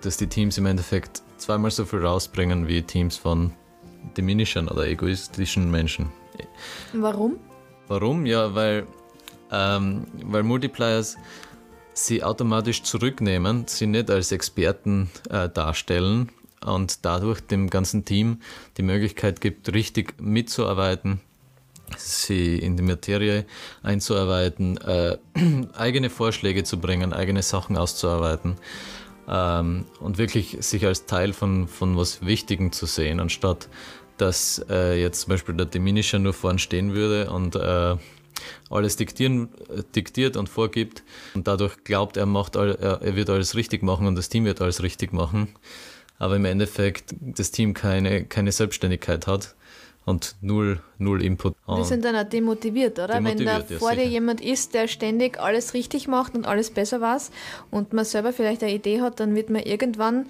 dass 0.00 0.16
die 0.16 0.26
Teams 0.26 0.58
im 0.58 0.66
Endeffekt 0.66 1.22
zweimal 1.36 1.70
so 1.70 1.84
viel 1.84 2.04
rausbringen 2.04 2.68
wie 2.68 2.82
Teams 2.82 3.16
von 3.16 3.52
diminishern 4.16 4.68
oder 4.68 4.86
egoistischen 4.86 5.70
Menschen. 5.70 6.10
Warum? 6.92 7.38
Warum? 7.88 8.26
Ja, 8.26 8.54
weil, 8.54 8.86
ähm, 9.50 10.06
weil 10.24 10.42
Multipliers 10.42 11.16
sie 11.94 12.22
automatisch 12.22 12.82
zurücknehmen, 12.82 13.64
sie 13.66 13.86
nicht 13.86 14.10
als 14.10 14.30
Experten 14.30 15.10
äh, 15.30 15.48
darstellen 15.48 16.30
und 16.64 17.04
dadurch 17.04 17.40
dem 17.40 17.70
ganzen 17.70 18.04
Team 18.04 18.40
die 18.76 18.82
Möglichkeit 18.82 19.40
gibt, 19.40 19.72
richtig 19.72 20.14
mitzuarbeiten, 20.20 21.20
sie 21.96 22.58
in 22.58 22.76
die 22.76 22.82
Materie 22.82 23.46
einzuarbeiten, 23.82 24.76
äh, 24.78 25.16
eigene 25.74 26.10
Vorschläge 26.10 26.64
zu 26.64 26.78
bringen, 26.78 27.12
eigene 27.12 27.42
Sachen 27.42 27.76
auszuarbeiten 27.76 28.56
ähm, 29.28 29.84
und 30.00 30.18
wirklich 30.18 30.56
sich 30.60 30.86
als 30.86 31.06
Teil 31.06 31.32
von, 31.32 31.68
von 31.68 31.96
was 31.96 32.24
Wichtigem 32.24 32.72
zu 32.72 32.86
sehen, 32.86 33.20
anstatt 33.20 33.68
dass 34.16 34.64
äh, 34.68 35.00
jetzt 35.00 35.20
zum 35.22 35.30
Beispiel 35.30 35.54
der 35.54 35.66
Diminisher 35.66 36.18
nur 36.18 36.32
vorn 36.32 36.58
stehen 36.58 36.92
würde 36.92 37.30
und 37.30 37.54
äh, 37.54 37.96
alles 38.70 38.96
diktieren, 38.96 39.48
diktiert 39.94 40.36
und 40.36 40.48
vorgibt 40.48 41.02
und 41.34 41.46
dadurch 41.46 41.84
glaubt, 41.84 42.16
er, 42.16 42.26
macht 42.26 42.56
all, 42.56 42.74
er, 42.74 43.00
er 43.00 43.16
wird 43.16 43.30
alles 43.30 43.54
richtig 43.54 43.82
machen 43.82 44.06
und 44.06 44.16
das 44.16 44.28
Team 44.28 44.44
wird 44.44 44.60
alles 44.60 44.82
richtig 44.82 45.12
machen, 45.12 45.48
aber 46.18 46.36
im 46.36 46.44
Endeffekt 46.44 47.14
das 47.20 47.50
Team 47.50 47.74
keine, 47.74 48.24
keine 48.24 48.52
Selbstständigkeit 48.52 49.26
hat 49.26 49.54
und 50.08 50.36
null, 50.40 50.80
null 50.98 51.22
Input. 51.22 51.54
Die 51.68 51.84
sind 51.84 52.04
dann 52.04 52.16
auch 52.16 52.24
demotiviert, 52.24 52.98
oder? 52.98 53.14
Demotiviert, 53.14 53.38
Wenn 53.38 53.46
da 53.46 53.74
ja, 53.74 53.78
vor 53.78 53.90
sicher. 53.90 54.02
dir 54.02 54.08
jemand 54.08 54.40
ist, 54.40 54.72
der 54.72 54.88
ständig 54.88 55.38
alles 55.38 55.74
richtig 55.74 56.08
macht 56.08 56.34
und 56.34 56.46
alles 56.46 56.70
besser 56.70 57.00
weiß 57.00 57.30
und 57.70 57.92
man 57.92 58.06
selber 58.06 58.32
vielleicht 58.32 58.62
eine 58.62 58.72
Idee 58.72 59.02
hat, 59.02 59.20
dann 59.20 59.34
wird 59.34 59.50
man 59.50 59.62
irgendwann 59.62 60.26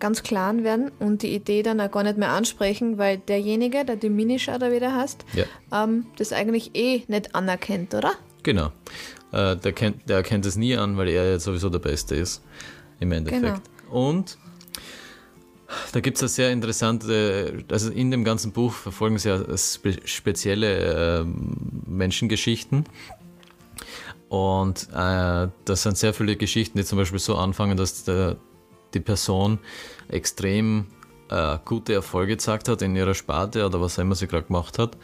ganz 0.00 0.24
klar 0.24 0.52
werden 0.64 0.90
und 0.98 1.22
die 1.22 1.32
Idee 1.32 1.62
dann 1.62 1.80
auch 1.80 1.90
gar 1.90 2.02
nicht 2.02 2.18
mehr 2.18 2.30
ansprechen, 2.30 2.98
weil 2.98 3.18
derjenige, 3.18 3.84
der 3.84 3.96
Diminisher 3.96 4.58
da 4.58 4.72
wieder 4.72 4.94
hast, 4.94 5.24
ja. 5.32 5.44
ähm, 5.72 6.06
das 6.18 6.32
eigentlich 6.32 6.74
eh 6.74 7.04
nicht 7.06 7.34
anerkennt, 7.36 7.94
oder? 7.94 8.12
Genau. 8.42 8.72
Äh, 9.30 9.56
der, 9.56 9.72
kennt, 9.72 10.08
der 10.08 10.16
erkennt 10.16 10.44
es 10.44 10.56
nie 10.56 10.76
an, 10.76 10.96
weil 10.96 11.08
er 11.08 11.30
jetzt 11.30 11.44
sowieso 11.44 11.70
der 11.70 11.78
Beste 11.78 12.16
ist, 12.16 12.42
im 12.98 13.12
Endeffekt. 13.12 13.42
Genau. 13.42 14.08
Und 14.08 14.38
da 15.92 16.00
gibt 16.00 16.16
es 16.16 16.22
eine 16.22 16.28
sehr 16.28 16.52
interessante, 16.52 17.64
also 17.70 17.90
in 17.90 18.10
dem 18.10 18.24
ganzen 18.24 18.52
Buch 18.52 18.72
verfolgen 18.72 19.18
sie 19.18 19.28
ja 19.28 19.56
spe 19.56 19.96
spezielle 20.04 21.20
äh, 21.20 21.24
Menschengeschichten. 21.86 22.84
Und 24.28 24.88
äh, 24.92 25.48
das 25.64 25.82
sind 25.82 25.96
sehr 25.96 26.12
viele 26.12 26.36
Geschichten, 26.36 26.78
die 26.78 26.84
zum 26.84 26.98
Beispiel 26.98 27.18
so 27.18 27.36
anfangen, 27.36 27.76
dass 27.76 28.04
der, 28.04 28.36
die 28.92 29.00
Person 29.00 29.58
extrem 30.08 30.86
äh, 31.30 31.58
gute 31.64 31.94
Erfolge 31.94 32.32
gezeigt 32.32 32.68
hat 32.68 32.82
in 32.82 32.96
ihrer 32.96 33.14
Sparte 33.14 33.64
oder 33.64 33.80
was 33.80 33.98
auch 33.98 34.02
immer 34.02 34.14
sie 34.14 34.26
gerade 34.26 34.46
gemacht 34.46 34.78
hat, 34.78 34.96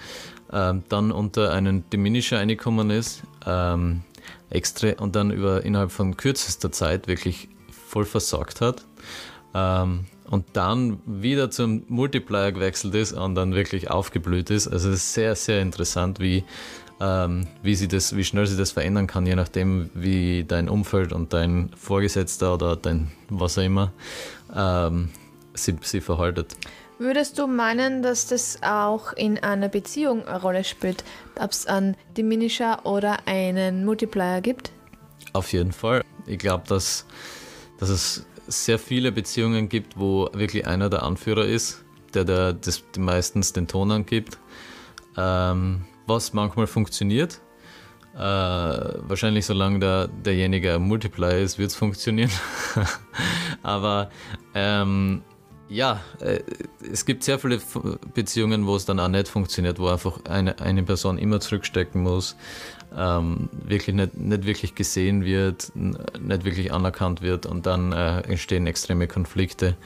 ähm, 0.53 0.83
dann 0.89 1.13
unter 1.13 1.53
einen 1.53 1.89
Diminisher 1.91 2.39
eingekommen 2.39 2.91
ist 2.91 3.23
ähm, 3.47 4.03
extra, 4.51 4.95
und 4.99 5.15
dann 5.17 5.31
über, 5.31 5.65
innerhalb 5.65 5.93
von 5.93 6.17
kürzester 6.17 6.73
Zeit 6.73 7.07
wirklich 7.07 7.49
voll 7.89 8.05
versorgt 8.05 8.61
hat. 8.61 8.85
Ähm, 9.55 10.07
und 10.31 10.47
dann 10.55 11.01
wieder 11.05 11.51
zum 11.51 11.83
Multiplier 11.89 12.53
gewechselt 12.53 12.95
ist 12.95 13.13
und 13.13 13.35
dann 13.35 13.55
wirklich 13.55 13.91
aufgeblüht 13.91 14.51
ist. 14.51 14.69
Also 14.69 14.89
es 14.91 14.97
ist 14.97 15.15
sehr, 15.15 15.35
sehr 15.35 15.61
interessant, 15.61 16.21
wie, 16.21 16.45
ähm, 17.01 17.47
wie, 17.63 17.75
sie 17.75 17.89
das, 17.89 18.17
wie 18.17 18.25
schnell 18.25 18.47
sie 18.47 18.57
das 18.57 18.71
verändern 18.71 19.07
kann, 19.07 19.27
je 19.27 19.35
nachdem, 19.35 19.91
wie 19.95 20.45
dein 20.45 20.69
Umfeld 20.69 21.13
und 21.13 21.33
dein 21.33 21.71
Vorgesetzter 21.77 22.55
oder 22.55 22.77
dein 22.77 23.11
was 23.29 23.59
auch 23.59 23.63
immer 23.63 23.93
ähm, 24.55 25.11
sie, 25.55 25.77
sie 25.83 26.01
verhaltet. 26.01 26.57
Würdest 26.99 27.39
du 27.39 27.47
meinen, 27.47 28.03
dass 28.03 28.27
das 28.27 28.59
auch 28.63 29.15
in 29.15 29.43
einer 29.43 29.69
Beziehung 29.69 30.27
eine 30.27 30.41
Rolle 30.41 30.65
spielt, 30.65 31.03
ob 31.41 31.51
es 31.51 31.67
einen 31.67 31.97
Diminisher 32.17 32.85
oder 32.85 33.27
einen 33.27 33.87
Multiplier 33.87 34.43
gibt? 34.43 34.71
Auf 35.33 35.53
jeden 35.53 35.73
Fall. 35.73 36.05
Ich 36.27 36.39
glaube, 36.39 36.65
dass, 36.69 37.07
dass 37.79 37.89
es 37.89 38.27
sehr 38.51 38.79
viele 38.79 39.13
Beziehungen 39.13 39.69
gibt, 39.69 39.99
wo 39.99 40.29
wirklich 40.33 40.67
einer 40.67 40.91
der 40.91 41.03
Anführer 41.03 41.45
ist, 41.45 41.85
der, 42.15 42.25
der 42.25 42.53
das, 42.53 42.83
meistens 42.99 43.53
den 43.53 43.69
Ton 43.69 43.91
angibt, 43.91 44.39
ähm, 45.17 45.85
was 46.07 46.33
manchmal 46.33 46.67
funktioniert. 46.67 47.41
Äh, 48.15 48.19
wahrscheinlich 48.19 49.47
solange 49.47 49.79
der, 49.79 50.09
derjenige 50.09 50.79
Multiplier 50.79 51.39
ist, 51.39 51.59
wird 51.59 51.71
es 51.71 51.77
funktionieren. 51.77 52.31
Aber 53.63 54.11
ähm, 54.55 55.23
ja, 55.71 56.01
äh, 56.21 56.41
es 56.93 57.07
gibt 57.07 57.23
sehr 57.23 57.39
viele 57.39 57.61
Beziehungen, 58.13 58.67
wo 58.67 58.77
es 58.77 58.85
dann 58.85 58.99
auch 58.99 59.09
nicht 59.09 59.29
funktioniert, 59.29 59.79
wo 59.79 59.89
einfach 59.89 60.25
eine, 60.25 60.59
eine 60.59 60.83
Person 60.83 61.17
immer 61.17 61.41
zurückstecken 61.41 62.03
muss, 62.03 62.37
ähm, 62.97 63.49
wirklich 63.53 63.95
nicht, 63.95 64.17
nicht 64.17 64.47
wirklich 64.47 64.75
gesehen 64.75 65.25
wird, 65.25 65.73
nicht 65.75 66.45
wirklich 66.45 66.73
anerkannt 66.73 67.23
wird 67.23 67.47
und 67.47 67.67
dann 67.67 67.93
äh, 67.93 68.21
entstehen 68.23 68.67
extreme 68.67 69.07
Konflikte. 69.07 69.77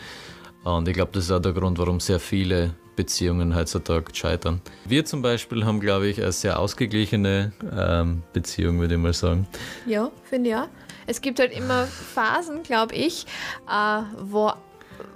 Und 0.65 0.89
ich 0.89 0.95
glaube, 0.95 1.13
das 1.13 1.25
ist 1.25 1.31
auch 1.31 1.41
der 1.41 1.53
Grund, 1.53 1.79
warum 1.79 2.01
sehr 2.01 2.19
viele 2.19 2.75
Beziehungen 2.97 3.55
heutzutage 3.55 4.15
scheitern. 4.15 4.63
Wir 4.87 5.05
zum 5.05 5.21
Beispiel 5.21 5.67
haben, 5.67 5.81
glaube 5.81 6.07
ich, 6.07 6.23
eine 6.23 6.33
sehr 6.33 6.59
ausgeglichene 6.59 7.53
ähm, 7.77 8.23
Beziehung, 8.33 8.81
würde 8.81 8.95
ich 8.95 9.01
mal 9.01 9.13
sagen. 9.13 9.47
Ja, 9.85 10.11
finde 10.23 10.51
ich 10.51 10.57
auch. 10.57 10.69
Es 11.07 11.21
gibt 11.21 11.39
halt 11.39 11.53
immer 11.53 11.85
Phasen, 11.85 12.63
glaube 12.63 12.95
ich, 12.95 13.27
äh, 13.69 14.03
wo, 14.19 14.53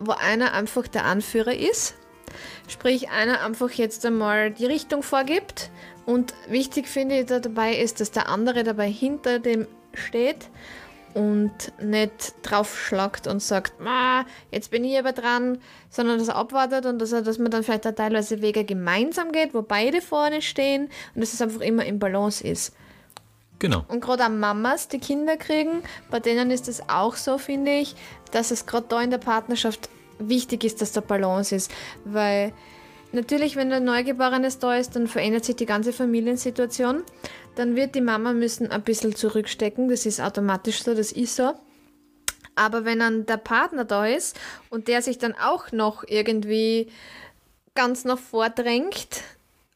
wo 0.00 0.12
einer 0.12 0.52
einfach 0.52 0.88
der 0.88 1.04
Anführer 1.04 1.54
ist. 1.54 1.94
Sprich, 2.68 3.10
einer 3.10 3.42
einfach 3.44 3.70
jetzt 3.70 4.04
einmal 4.04 4.50
die 4.50 4.66
Richtung 4.66 5.02
vorgibt 5.02 5.70
und 6.04 6.34
wichtig 6.48 6.88
finde 6.88 7.20
ich 7.20 7.26
da 7.26 7.40
dabei 7.40 7.74
ist, 7.74 8.00
dass 8.00 8.10
der 8.10 8.28
andere 8.28 8.64
dabei 8.64 8.90
hinter 8.90 9.38
dem 9.38 9.66
steht 9.94 10.48
und 11.14 11.52
nicht 11.82 12.34
draufschlagt 12.42 13.26
und 13.26 13.42
sagt, 13.42 13.72
jetzt 14.50 14.70
bin 14.70 14.84
ich 14.84 14.98
aber 14.98 15.12
dran, 15.12 15.58
sondern 15.90 16.18
dass 16.18 16.28
er 16.28 16.36
abwartet 16.36 16.86
und 16.86 16.98
dass, 16.98 17.12
er, 17.12 17.22
dass 17.22 17.38
man 17.38 17.50
dann 17.50 17.62
vielleicht 17.62 17.86
auch 17.86 17.94
teilweise 17.94 18.42
Wege 18.42 18.64
gemeinsam 18.64 19.32
geht, 19.32 19.54
wo 19.54 19.62
beide 19.62 20.00
vorne 20.00 20.42
stehen 20.42 20.90
und 21.14 21.20
dass 21.20 21.32
es 21.32 21.42
einfach 21.42 21.60
immer 21.60 21.84
im 21.86 21.98
Balance 21.98 22.46
ist. 22.46 22.74
Genau. 23.58 23.84
Und 23.88 24.00
gerade 24.00 24.24
auch 24.24 24.30
Mamas, 24.30 24.88
die 24.88 24.98
Kinder 24.98 25.36
kriegen, 25.36 25.82
bei 26.10 26.20
denen 26.20 26.50
ist 26.50 26.68
es 26.68 26.88
auch 26.88 27.16
so, 27.16 27.38
finde 27.38 27.72
ich, 27.72 27.96
dass 28.30 28.50
es 28.50 28.66
gerade 28.66 28.86
da 28.88 29.02
in 29.02 29.10
der 29.10 29.18
Partnerschaft 29.18 29.88
wichtig 30.18 30.64
ist, 30.64 30.80
dass 30.80 30.92
da 30.92 31.00
Balance 31.00 31.54
ist, 31.54 31.70
weil 32.04 32.52
Natürlich, 33.10 33.56
wenn 33.56 33.72
ein 33.72 33.84
Neugeborenes 33.84 34.58
da 34.58 34.76
ist, 34.76 34.94
dann 34.94 35.06
verändert 35.06 35.44
sich 35.44 35.56
die 35.56 35.66
ganze 35.66 35.92
Familiensituation. 35.92 37.04
Dann 37.54 37.74
wird 37.74 37.94
die 37.94 38.02
Mama 38.02 38.34
müssen 38.34 38.70
ein 38.70 38.82
bisschen 38.82 39.14
zurückstecken. 39.14 39.88
Das 39.88 40.04
ist 40.04 40.20
automatisch 40.20 40.82
so, 40.82 40.94
das 40.94 41.12
ist 41.12 41.34
so. 41.34 41.54
Aber 42.54 42.84
wenn 42.84 42.98
dann 42.98 43.24
der 43.24 43.38
Partner 43.38 43.84
da 43.84 44.06
ist 44.06 44.38
und 44.68 44.88
der 44.88 45.00
sich 45.00 45.16
dann 45.16 45.34
auch 45.34 45.72
noch 45.72 46.04
irgendwie 46.06 46.88
ganz 47.74 48.04
nach 48.04 48.18
vordrängt, 48.18 49.22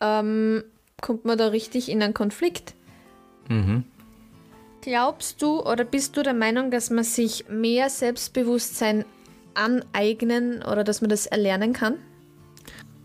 ähm, 0.01 0.65
kommt 1.01 1.25
man 1.25 1.39
da 1.39 1.47
richtig 1.49 1.89
in 1.89 2.03
einen 2.03 2.15
Konflikt. 2.15 2.75
Mhm. 3.49 3.85
Glaubst 4.83 5.41
du 5.41 5.61
oder 5.61 5.85
bist 5.85 6.17
du 6.17 6.23
der 6.23 6.35
Meinung, 6.35 6.71
dass 6.71 6.91
man 6.91 7.05
sich 7.05 7.45
mehr 7.49 7.89
Selbstbewusstsein 7.89 9.05
aneignen 9.55 10.63
oder 10.63 10.83
dass 10.83 11.01
man 11.01 11.11
das 11.11 11.27
erlernen 11.27 11.73
kann? 11.73 11.99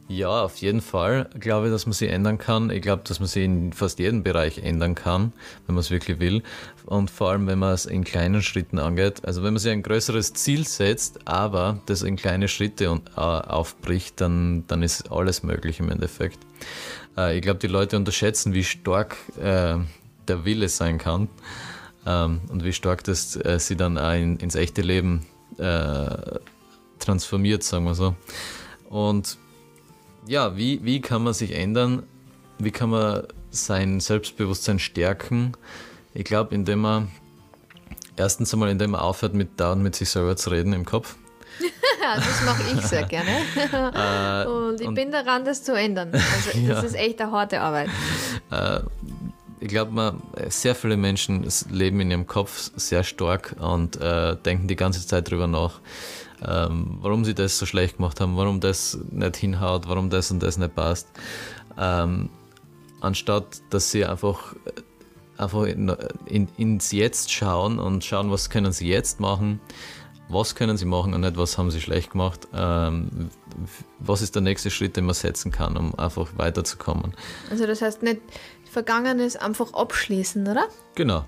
Ja, 0.10 0.44
auf 0.44 0.56
jeden 0.58 0.80
Fall 0.80 1.30
glaube 1.38 1.68
ich, 1.68 1.74
dass 1.74 1.86
man 1.86 1.92
sie 1.94 2.08
ändern 2.08 2.38
kann. 2.38 2.70
Ich 2.70 2.82
glaube, 2.82 3.04
dass 3.06 3.20
man 3.20 3.28
sie 3.28 3.44
in 3.44 3.74
fast 3.74 4.00
jedem 4.00 4.24
Bereich 4.24 4.60
ändern 4.60 4.96
kann, 4.96 5.34
wenn 5.66 5.76
man 5.76 5.82
es 5.82 5.92
wirklich 5.92 6.20
will. 6.20 6.44
Und 6.86 7.12
vor 7.12 7.32
allem, 7.32 7.46
wenn 7.46 7.60
man 7.60 7.74
es 7.74 7.86
in 7.86 8.06
kleinen 8.06 8.42
Schritten 8.42 8.80
angeht. 8.80 9.26
Also 9.26 9.44
wenn 9.44 9.54
man 9.54 9.60
sich 9.60 9.72
ein 9.72 9.84
größeres 9.84 10.34
Ziel 10.34 10.66
setzt, 10.66 11.28
aber 11.28 11.82
das 11.88 12.04
in 12.04 12.16
kleine 12.16 12.48
Schritte 12.48 12.90
und, 12.90 13.10
äh, 13.18 13.20
aufbricht, 13.20 14.22
dann, 14.22 14.64
dann 14.68 14.82
ist 14.82 15.12
alles 15.12 15.44
möglich 15.44 15.82
im 15.82 15.92
Endeffekt. 15.92 16.40
Äh, 17.18 17.36
ich 17.36 17.42
glaube, 17.42 17.60
die 17.60 17.68
Leute 17.68 17.98
unterschätzen, 17.98 18.54
wie 18.54 18.64
stark 18.64 19.18
äh, 19.44 19.76
der 20.30 20.46
Wille 20.46 20.70
sein 20.70 20.98
kann 20.98 21.30
ähm, 22.06 22.42
und 22.50 22.64
wie 22.64 22.74
stark 22.74 23.04
das 23.04 23.36
äh, 23.36 23.60
sie 23.60 23.76
dann 23.76 23.98
auch 23.98 24.14
in, 24.14 24.38
ins 24.38 24.56
echte 24.56 24.82
Leben 24.82 25.26
äh, 25.58 26.40
transformiert, 27.00 27.64
sagen 27.64 27.86
wir 27.86 27.96
so. 27.96 28.16
Und 28.90 29.38
ja, 30.28 30.58
wie, 30.58 30.84
wie 30.84 31.02
kann 31.02 31.24
man 31.24 31.34
sich 31.34 31.52
ändern? 31.54 32.04
Wie 32.60 32.72
kann 32.72 32.90
man 32.90 33.24
sein 33.52 34.00
Selbstbewusstsein 34.00 34.80
stärken? 34.80 35.54
Ich 36.14 36.24
glaube, 36.26 36.54
indem 36.56 36.80
man 36.80 37.12
erstens 38.16 38.54
einmal, 38.54 38.70
indem 38.70 38.92
man 38.92 39.02
aufhört, 39.02 39.34
mit 39.34 39.60
dauernd 39.60 39.84
mit 39.84 39.96
sich 39.96 40.10
selber 40.10 40.36
zu 40.36 40.50
reden 40.50 40.74
im 40.74 40.86
Kopf. 40.86 41.16
das 42.16 42.46
mache 42.46 42.64
ich 42.76 42.82
sehr 42.86 43.04
gerne. 43.04 43.30
Äh, 43.94 44.48
und 44.48 44.82
ich 44.82 44.88
und- 44.88 44.96
bin 44.96 45.12
daran, 45.12 45.46
das 45.46 45.64
zu 45.64 45.74
ändern. 45.74 46.12
Also 46.14 46.58
Ja. 46.60 46.76
das 46.76 46.84
ist 46.86 46.96
echt 46.96 47.22
eine 47.22 47.32
harte 47.32 47.62
Arbeit. 47.62 47.90
Äh, 48.52 48.80
ich 49.60 49.68
glaube, 49.68 50.16
sehr 50.50 50.76
viele 50.76 50.98
Menschen 50.98 51.48
leben 51.72 52.00
in 52.00 52.12
ihrem 52.12 52.28
Kopf 52.28 52.72
sehr 52.76 53.04
stark 53.04 53.56
und 53.60 54.00
äh, 54.00 54.36
denken 54.36 54.68
die 54.68 54.76
ganze 54.76 55.06
Zeit 55.06 55.30
drüber 55.30 55.48
nach, 55.48 55.80
ähm, 56.46 56.98
warum 57.02 57.26
sie 57.26 57.34
das 57.34 57.58
so 57.58 57.66
schlecht 57.66 57.98
gemacht 57.98 58.22
haben, 58.22 58.38
warum 58.38 58.60
das 58.60 59.00
nicht 59.12 59.38
hinhaut, 59.38 59.88
warum 59.88 60.10
das 60.10 60.30
und 60.32 60.44
das 60.44 60.58
nicht 60.58 60.76
passt. 60.76 61.08
Ähm, 61.78 62.30
anstatt 63.02 63.62
dass 63.70 63.92
sie 63.92 64.06
einfach, 64.06 64.56
einfach 65.38 65.64
in, 65.64 65.96
in, 66.26 66.48
ins 66.58 66.92
Jetzt 66.92 67.32
schauen 67.32 67.80
und 67.80 68.04
schauen, 68.04 68.32
was 68.32 68.50
können 68.50 68.72
sie 68.72 68.88
jetzt 68.88 69.20
machen, 69.20 69.60
was 70.30 70.56
können 70.56 70.78
sie 70.78 70.86
machen 70.86 71.14
und 71.14 71.22
nicht, 71.22 71.38
was 71.38 71.58
haben 71.58 71.72
sie 71.72 71.82
schlecht 71.82 72.12
gemacht. 72.12 72.48
Ähm, 72.54 73.30
was 74.00 74.22
ist 74.22 74.36
der 74.36 74.42
nächste 74.42 74.70
Schritt, 74.70 74.98
den 74.98 75.06
man 75.06 75.16
setzen 75.16 75.52
kann, 75.52 75.78
um 75.78 75.98
einfach 75.98 76.30
weiterzukommen. 76.36 77.14
Also 77.50 77.66
das 77.66 77.82
heißt 77.82 78.04
nicht 78.04 78.22
Vergangenes 78.78 79.36
einfach 79.36 79.74
abschließen, 79.74 80.48
oder? 80.48 80.68
Genau. 80.94 81.26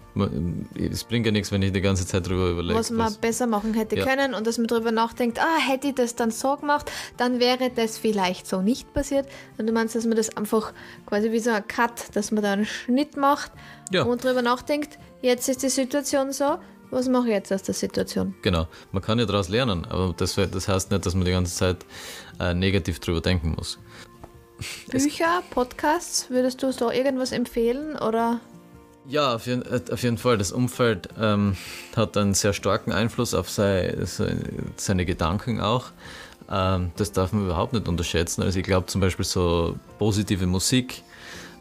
Es 0.77 1.03
bringt 1.03 1.25
ja 1.25 1.31
nichts, 1.31 1.51
wenn 1.51 1.63
ich 1.63 1.71
die 1.71 1.81
ganze 1.81 2.05
Zeit 2.05 2.27
drüber 2.27 2.49
überlege. 2.51 2.77
was 2.77 2.91
man 2.91 3.11
besser 3.15 3.47
machen 3.47 3.73
hätte 3.73 3.97
Ja. 3.97 4.05
können 4.05 4.35
und 4.35 4.45
dass 4.45 4.59
man 4.59 4.67
darüber 4.67 4.91
nachdenkt, 4.91 5.39
ah, 5.39 5.57
hätte 5.59 5.87
ich 5.87 5.95
das 5.95 6.13
dann 6.13 6.29
so 6.29 6.55
gemacht, 6.57 6.91
dann 7.17 7.39
wäre 7.39 7.71
das 7.75 7.97
vielleicht 7.97 8.45
so 8.45 8.61
nicht 8.61 8.93
passiert. 8.93 9.27
Und 9.57 9.65
du 9.65 9.73
meinst, 9.73 9.95
dass 9.95 10.05
man 10.05 10.15
das 10.15 10.37
einfach 10.37 10.73
quasi 11.07 11.31
wie 11.31 11.39
so 11.39 11.49
ein 11.49 11.67
Cut, 11.67 12.15
dass 12.15 12.29
man 12.29 12.43
da 12.43 12.53
einen 12.53 12.67
Schnitt 12.67 13.17
macht 13.17 13.51
Ja. 13.91 14.03
und 14.03 14.23
darüber 14.23 14.43
nachdenkt, 14.43 14.99
jetzt 15.23 15.49
ist 15.49 15.63
die 15.63 15.69
Situation 15.69 16.31
so, 16.31 16.59
was 16.91 17.07
mache 17.07 17.29
ich 17.29 17.33
jetzt 17.33 17.51
aus 17.51 17.63
der 17.63 17.73
Situation? 17.73 18.35
Genau. 18.43 18.67
Man 18.91 19.01
kann 19.01 19.17
ja 19.17 19.25
daraus 19.25 19.49
lernen, 19.49 19.85
aber 19.85 20.13
das, 20.15 20.35
das 20.35 20.67
heißt 20.67 20.91
nicht, 20.91 21.03
dass 21.03 21.15
man 21.15 21.25
die 21.25 21.31
ganze 21.31 21.55
Zeit 21.55 21.77
äh, 22.39 22.53
negativ 22.53 22.99
drüber 22.99 23.21
denken 23.21 23.55
muss. 23.57 23.79
Bücher, 24.91 25.41
Podcasts, 25.49 26.29
würdest 26.29 26.61
du 26.63 26.71
so 26.71 26.91
irgendwas 26.91 27.31
empfehlen 27.31 27.95
oder? 27.95 28.39
Ja, 29.07 29.33
auf 29.35 29.47
jeden, 29.47 29.63
auf 29.91 30.03
jeden 30.03 30.17
Fall. 30.17 30.37
Das 30.37 30.51
Umfeld 30.51 31.09
ähm, 31.19 31.55
hat 31.95 32.15
einen 32.17 32.33
sehr 32.33 32.53
starken 32.53 32.91
Einfluss 32.91 33.33
auf 33.33 33.49
sei, 33.49 33.95
se- 34.03 34.37
seine 34.75 35.05
Gedanken 35.05 35.61
auch. 35.61 35.85
Ähm, 36.51 36.91
das 36.97 37.11
darf 37.11 37.31
man 37.31 37.45
überhaupt 37.45 37.73
nicht 37.73 37.87
unterschätzen. 37.87 38.43
Also 38.43 38.59
ich 38.59 38.65
glaube 38.65 38.85
zum 38.87 39.01
Beispiel 39.01 39.25
so 39.25 39.77
positive 39.97 40.45
Musik, 40.45 41.03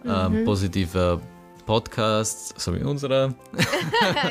ähm, 0.07 0.45
positiver 0.45 1.21
Podcast, 1.69 2.59
so 2.59 2.75
wie 2.75 2.83
unserer, 2.83 3.35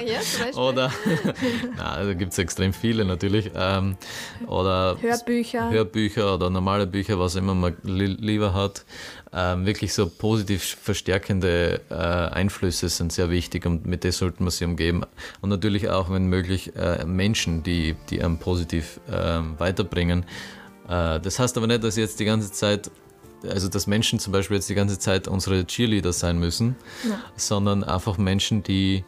ja, 0.04 0.21
zum 0.21 0.41
Beispiel. 0.41 0.60
oder, 0.60 0.91
na, 1.78 2.04
da 2.04 2.13
gibt 2.15 2.32
es 2.32 2.39
extrem 2.39 2.73
viele 2.73 3.06
natürlich, 3.06 3.52
ähm, 3.54 3.95
oder 4.47 4.97
Hörbücher. 5.00 5.69
Hörbücher 5.69 6.34
oder 6.34 6.50
normale 6.50 6.88
Bücher, 6.88 7.19
was 7.19 7.36
immer 7.36 7.54
man 7.54 7.78
li 7.84 8.08
lieber 8.08 8.56
hat. 8.56 8.86
Ähm, 9.32 9.67
wirklich 9.67 9.93
so 9.93 10.10
positiv 10.10 10.78
verstärkende 10.82 11.82
äh, 11.91 11.93
Einflüsse 11.93 12.89
sind 12.89 13.13
sehr 13.13 13.30
wichtig 13.30 13.67
und 13.67 13.86
mit 13.86 14.04
denen 14.04 14.13
sollte 14.13 14.41
man 14.41 14.50
sich 14.50 14.65
umgeben. 14.65 15.04
Und 15.39 15.50
natürlich 15.50 15.89
auch, 15.89 16.10
wenn 16.10 16.26
möglich, 16.26 16.76
äh, 16.76 17.06
Menschen, 17.06 17.62
die, 17.62 17.95
die 18.10 18.23
einem 18.23 18.39
positiv 18.39 19.00
ähm, 19.12 19.60
weiterbringen. 19.60 20.26
Äh, 20.89 21.19
das 21.19 21.38
heißt 21.38 21.56
aber 21.56 21.67
nicht, 21.67 21.84
dass 21.84 21.97
jetzt 21.97 22.19
die 22.19 22.26
ganze 22.26 22.52
Zeit, 22.52 22.89
also 23.43 23.67
dass 23.67 23.88
Menschen 23.88 24.19
zum 24.19 24.34
Beispiel 24.34 24.58
jetzt 24.58 24.69
die 24.69 24.76
ganze 24.76 25.00
Zeit 25.00 25.28
unsere 25.28 25.65
Cheerleader 25.65 26.13
sein 26.13 26.39
müssen, 26.39 26.76
sondern 27.36 27.84
einfach 27.84 28.17
Menschen, 28.17 28.63
die 28.63 29.04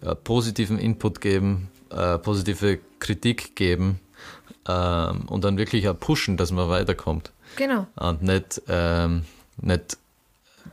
äh, 0.00 0.14
positiven 0.14 0.78
Input 0.78 1.20
geben, 1.20 1.68
äh, 1.90 2.18
positive 2.18 2.78
Kritik 2.98 3.56
geben 3.56 4.00
ähm, 4.66 5.22
und 5.28 5.44
dann 5.44 5.58
wirklich 5.58 5.88
auch 5.88 5.98
pushen, 5.98 6.36
dass 6.36 6.50
man 6.50 6.68
weiterkommt. 6.68 7.32
genau. 7.56 7.86
Und 7.96 8.22
nicht, 8.22 8.62
ähm, 8.68 9.24
nicht 9.60 9.98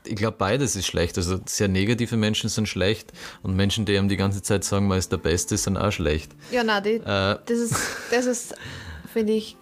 ich 0.04 0.16
glaube, 0.16 0.38
beides 0.38 0.76
ist 0.76 0.86
schlecht. 0.86 1.18
Also 1.18 1.40
sehr 1.46 1.68
negative 1.68 2.18
Menschen 2.18 2.50
sind 2.50 2.68
schlecht 2.68 3.12
und 3.42 3.56
Menschen, 3.56 3.86
die 3.86 3.98
einem 3.98 4.10
die 4.10 4.18
ganze 4.18 4.44
Zeit 4.44 4.64
sagen, 4.64 4.88
man 4.88 5.00
ist 5.00 5.12
der 5.12 5.18
Beste, 5.18 5.58
sind 5.58 5.78
auch 5.78 5.92
schlecht. 5.92 6.32
Ja, 6.52 6.64
na, 6.64 6.82
die, 6.82 6.96
Äh, 6.96 7.00
das 7.46 7.50
ist, 7.50 7.76
das 8.12 8.26
ist 8.26 8.56
finde 9.16 9.32
ich, 9.32 9.56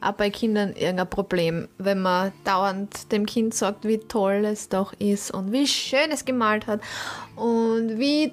auch 0.00 0.12
bei 0.12 0.30
Kindern 0.30 0.74
irgendein 0.74 1.10
Problem, 1.10 1.68
wenn 1.78 2.00
man 2.00 2.32
dauernd 2.44 3.12
dem 3.12 3.26
Kind 3.26 3.54
sagt, 3.54 3.84
wie 3.84 3.98
toll 3.98 4.44
es 4.44 4.68
doch 4.68 4.92
ist 4.98 5.30
und 5.30 5.52
wie 5.52 5.66
schön 5.66 6.10
es 6.10 6.24
gemalt 6.24 6.66
hat 6.66 6.80
und 7.36 7.98
wie 7.98 8.32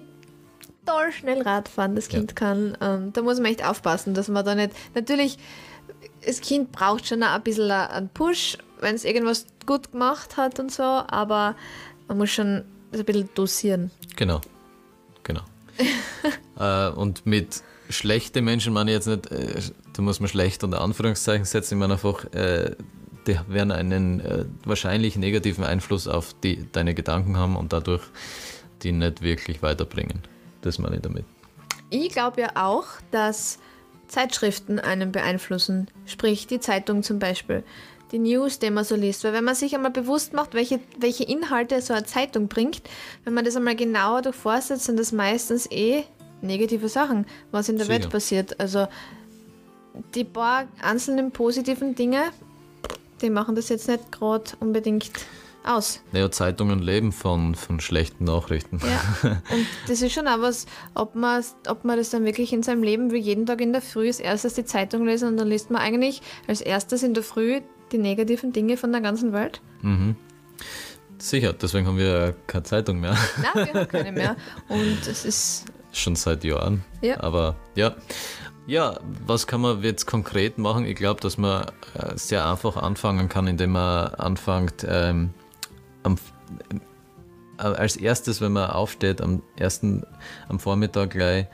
toll 0.86 1.12
schnell 1.12 1.42
Radfahren 1.42 1.96
das 1.96 2.08
Kind 2.10 2.36
kann. 2.36 2.78
Ähm, 2.82 3.14
da 3.14 3.22
muss 3.22 3.40
man 3.40 3.52
echt 3.52 3.66
aufpassen, 3.66 4.14
dass 4.14 4.28
man 4.28 4.46
da 4.46 4.56
nicht. 4.56 4.72
Natürlich, 4.94 5.38
das 6.26 6.42
Kind 6.42 6.72
braucht 6.72 7.08
schon 7.08 7.24
ein 7.24 7.44
bisschen 7.44 7.72
einen 7.72 8.10
Push, 8.10 8.58
wenn 8.80 8.96
es 8.96 9.04
irgendwas 9.04 9.48
gut 9.66 9.92
gemacht 9.92 10.38
hat 10.38 10.60
und 10.60 10.72
so, 10.72 10.84
aber 10.84 11.56
man 12.08 12.18
muss 12.18 12.32
schon 12.32 12.64
ein 12.94 13.06
bisschen 13.06 13.30
dosieren. 13.34 13.92
Genau, 14.16 14.42
genau. 15.24 15.42
äh, 16.60 16.90
und 16.90 17.26
mit 17.26 17.64
schlechte 17.90 18.42
Menschen 18.42 18.74
meine 18.74 18.92
ich 18.92 18.96
jetzt 18.96 19.08
nicht, 19.08 19.32
äh, 19.32 19.62
da 19.96 20.02
muss 20.02 20.20
man 20.20 20.28
schlecht 20.28 20.64
unter 20.64 20.82
Anführungszeichen 20.82 21.46
setzen, 21.46 21.76
ich 21.76 21.80
meine 21.80 21.94
einfach, 21.94 22.26
äh, 22.34 22.76
die 23.28 23.40
werden 23.48 23.72
einen 23.72 24.20
äh, 24.20 24.46
wahrscheinlich 24.66 25.16
negativen 25.16 25.64
Einfluss 25.64 26.08
auf 26.08 26.36
die, 26.44 26.68
deine 26.72 26.94
Gedanken 26.94 27.38
haben 27.38 27.56
und 27.56 27.74
dadurch 27.74 28.04
die 28.84 28.92
nicht 28.92 29.22
wirklich 29.22 29.62
weiterbringen. 29.62 30.22
Das 30.62 30.80
meine 30.80 30.98
ich 30.98 31.02
damit. 31.02 31.26
Ich 31.90 32.10
glaube 32.10 32.42
ja 32.42 32.50
auch, 32.56 32.86
dass 33.12 33.58
Zeitschriften 34.08 34.80
einen 34.80 35.12
beeinflussen. 35.12 35.88
Sprich, 36.06 36.46
die 36.46 36.60
Zeitung 36.60 37.02
zum 37.02 37.20
Beispiel. 37.20 37.64
Die 38.12 38.20
News, 38.20 38.60
die 38.60 38.70
man 38.70 38.84
so 38.84 38.96
liest. 38.96 39.24
Weil 39.24 39.34
wenn 39.34 39.44
man 39.44 39.56
sich 39.56 39.74
einmal 39.76 39.92
bewusst 39.92 40.34
macht, 40.34 40.54
welche, 40.54 40.80
welche 41.00 41.24
Inhalte 41.24 41.82
so 41.82 41.94
eine 41.94 42.06
Zeitung 42.06 42.48
bringt, 42.48 42.82
wenn 43.24 43.34
man 43.34 43.46
das 43.46 43.56
einmal 43.56 43.76
genauer 43.76 44.22
durchforstet, 44.22 44.82
sind 44.82 45.00
das 45.00 45.12
meistens 45.12 45.70
eh 45.72 46.04
negative 46.42 46.90
Sachen, 46.90 47.26
was 47.52 47.70
in 47.70 47.78
der 47.78 47.86
Sicher. 47.86 48.00
Welt 48.00 48.10
passiert. 48.10 48.60
Also 48.60 48.88
die 50.14 50.24
paar 50.24 50.68
einzelnen 50.82 51.32
positiven 51.32 51.96
Dinge, 51.96 52.32
die 53.22 53.30
machen 53.30 53.56
das 53.56 53.70
jetzt 53.70 53.88
nicht 53.88 54.12
gerade 54.12 54.52
unbedingt 54.60 55.12
aus. 55.64 56.02
Naja, 56.12 56.30
Zeitungen 56.30 56.80
leben 56.80 57.12
von, 57.12 57.56
von 57.56 57.80
schlechten 57.80 58.26
Nachrichten. 58.26 58.80
Ja, 58.84 59.30
und 59.52 59.66
das 59.88 60.02
ist 60.02 60.14
schon 60.14 60.28
auch 60.28 60.42
was, 60.42 60.68
ob 60.94 61.16
man, 61.16 61.44
ob 61.68 61.86
man 61.86 61.98
das 61.98 62.12
dann 62.12 62.24
wirklich 62.26 62.54
in 62.54 62.62
seinem 62.62 62.84
Leben 62.84 63.12
wie 63.12 63.18
jeden 63.18 63.46
Tag 63.46 63.62
in 63.62 63.74
der 63.74 63.82
Früh 63.82 64.08
als 64.08 64.20
erstes 64.20 64.54
die 64.54 64.66
Zeitung 64.66 65.06
lesen 65.06 65.30
und 65.30 65.38
dann 65.38 65.48
liest 65.48 65.72
man 65.72 65.82
eigentlich 65.82 66.22
als 66.48 66.62
erstes 66.62 67.04
in 67.04 67.14
der 67.14 67.24
Früh 67.24 67.62
die 67.92 67.98
negativen 67.98 68.54
Dinge 68.54 68.78
von 68.78 68.92
der 68.92 69.02
ganzen 69.02 69.34
Welt. 69.34 69.62
Sicher, 71.18 71.54
deswegen 71.54 71.88
haben 71.88 71.98
wir 71.98 72.36
keine 72.48 72.64
Zeitung 72.64 73.00
mehr. 73.00 73.18
Nein, 73.38 73.68
wir 73.68 73.74
haben 73.74 73.88
keine 73.88 74.12
mehr. 74.12 74.36
Und 74.68 75.08
es 75.08 75.26
ist, 75.26 75.66
Schon 75.92 76.16
seit 76.16 76.44
Jahren. 76.44 76.84
Ja. 77.02 77.22
Aber 77.22 77.56
ja. 77.76 77.96
Ja, 78.68 79.00
was 79.28 79.46
kann 79.46 79.62
man 79.62 79.84
jetzt 79.84 80.08
konkret 80.08 80.58
machen? 80.58 80.86
Ich 80.86 80.96
glaube, 80.96 81.22
dass 81.22 81.38
man 81.38 81.68
äh, 81.94 82.16
sehr 82.16 82.50
einfach 82.50 82.78
anfangen 82.78 83.30
kann, 83.30 83.46
indem 83.46 83.74
man 83.74 84.08
anfängt, 84.16 84.86
ähm, 84.90 85.36
am, 86.02 86.16
äh, 87.60 87.64
als 87.64 87.96
erstes, 87.96 88.42
wenn 88.42 88.54
man 88.54 88.72
aufsteht, 88.72 89.22
am 89.22 89.44
ersten, 89.56 90.04
am 90.50 90.60
Vormittag 90.60 91.12
gleich, 91.12 91.46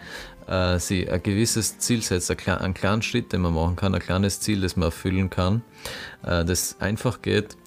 äh, 0.47 0.80
sich 0.80 1.12
ein 1.12 1.21
gewisses 1.21 1.80
Ziel 1.80 2.02
setzt, 2.02 2.32
einen 2.47 2.74
kleinen 2.74 3.02
Schritt, 3.02 3.34
den 3.34 3.41
man 3.41 3.54
machen 3.54 3.76
kann, 3.76 3.93
ein 3.93 4.02
kleines 4.02 4.39
Ziel, 4.39 4.62
das 4.62 4.78
man 4.78 4.86
erfüllen 4.86 5.30
kann, 5.30 5.63
äh, 6.24 6.45
das 6.45 6.78
einfach 6.80 7.21
geht, 7.21 7.58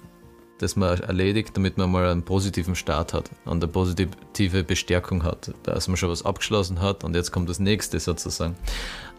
das 0.57 0.75
man 0.75 0.99
erledigt, 0.99 1.55
damit 1.55 1.77
man 1.77 1.91
mal 1.91 2.07
einen 2.09 2.23
positiven 2.23 2.75
Start 2.75 3.13
hat 3.13 3.29
und 3.43 3.61
eine 3.63 3.71
positive 3.71 4.63
Bestärkung 4.63 5.23
hat, 5.23 5.51
dass 5.63 5.87
man 5.87 5.97
schon 5.97 6.09
was 6.09 6.25
abgeschlossen 6.25 6.81
hat 6.81 7.03
und 7.03 7.15
jetzt 7.15 7.31
kommt 7.31 7.49
das 7.49 7.59
nächste 7.59 7.99
sozusagen. 7.99 8.55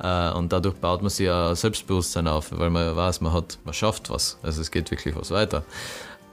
Äh, 0.03 0.31
und 0.33 0.53
dadurch 0.53 0.77
baut 0.77 1.03
man 1.03 1.11
sich 1.11 1.31
ein 1.31 1.55
Selbstbewusstsein 1.55 2.27
auf, 2.27 2.51
weil 2.59 2.71
man 2.71 2.97
weiß, 2.97 3.21
man 3.21 3.33
hat, 3.33 3.59
man 3.65 3.75
schafft 3.75 4.09
was. 4.09 4.39
Also 4.43 4.63
es 4.63 4.71
geht 4.71 4.91
wirklich 4.91 5.15
was 5.15 5.31
weiter. 5.31 5.65